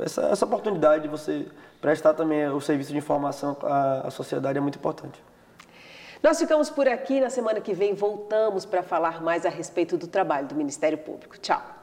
essa, 0.00 0.22
essa 0.22 0.44
oportunidade 0.44 1.02
de 1.02 1.08
você 1.08 1.48
prestar 1.80 2.14
também 2.14 2.46
o 2.48 2.60
serviço 2.60 2.92
de 2.92 2.98
informação 2.98 3.56
à, 3.60 4.06
à 4.06 4.10
sociedade 4.12 4.56
é 4.56 4.60
muito 4.60 4.78
importante. 4.78 5.20
Nós 6.22 6.38
ficamos 6.38 6.70
por 6.70 6.86
aqui. 6.86 7.20
Na 7.20 7.28
semana 7.28 7.60
que 7.60 7.74
vem 7.74 7.92
voltamos 7.92 8.64
para 8.64 8.84
falar 8.84 9.20
mais 9.20 9.44
a 9.44 9.48
respeito 9.48 9.98
do 9.98 10.06
trabalho 10.06 10.46
do 10.46 10.54
Ministério 10.54 10.98
Público. 10.98 11.36
Tchau. 11.40 11.81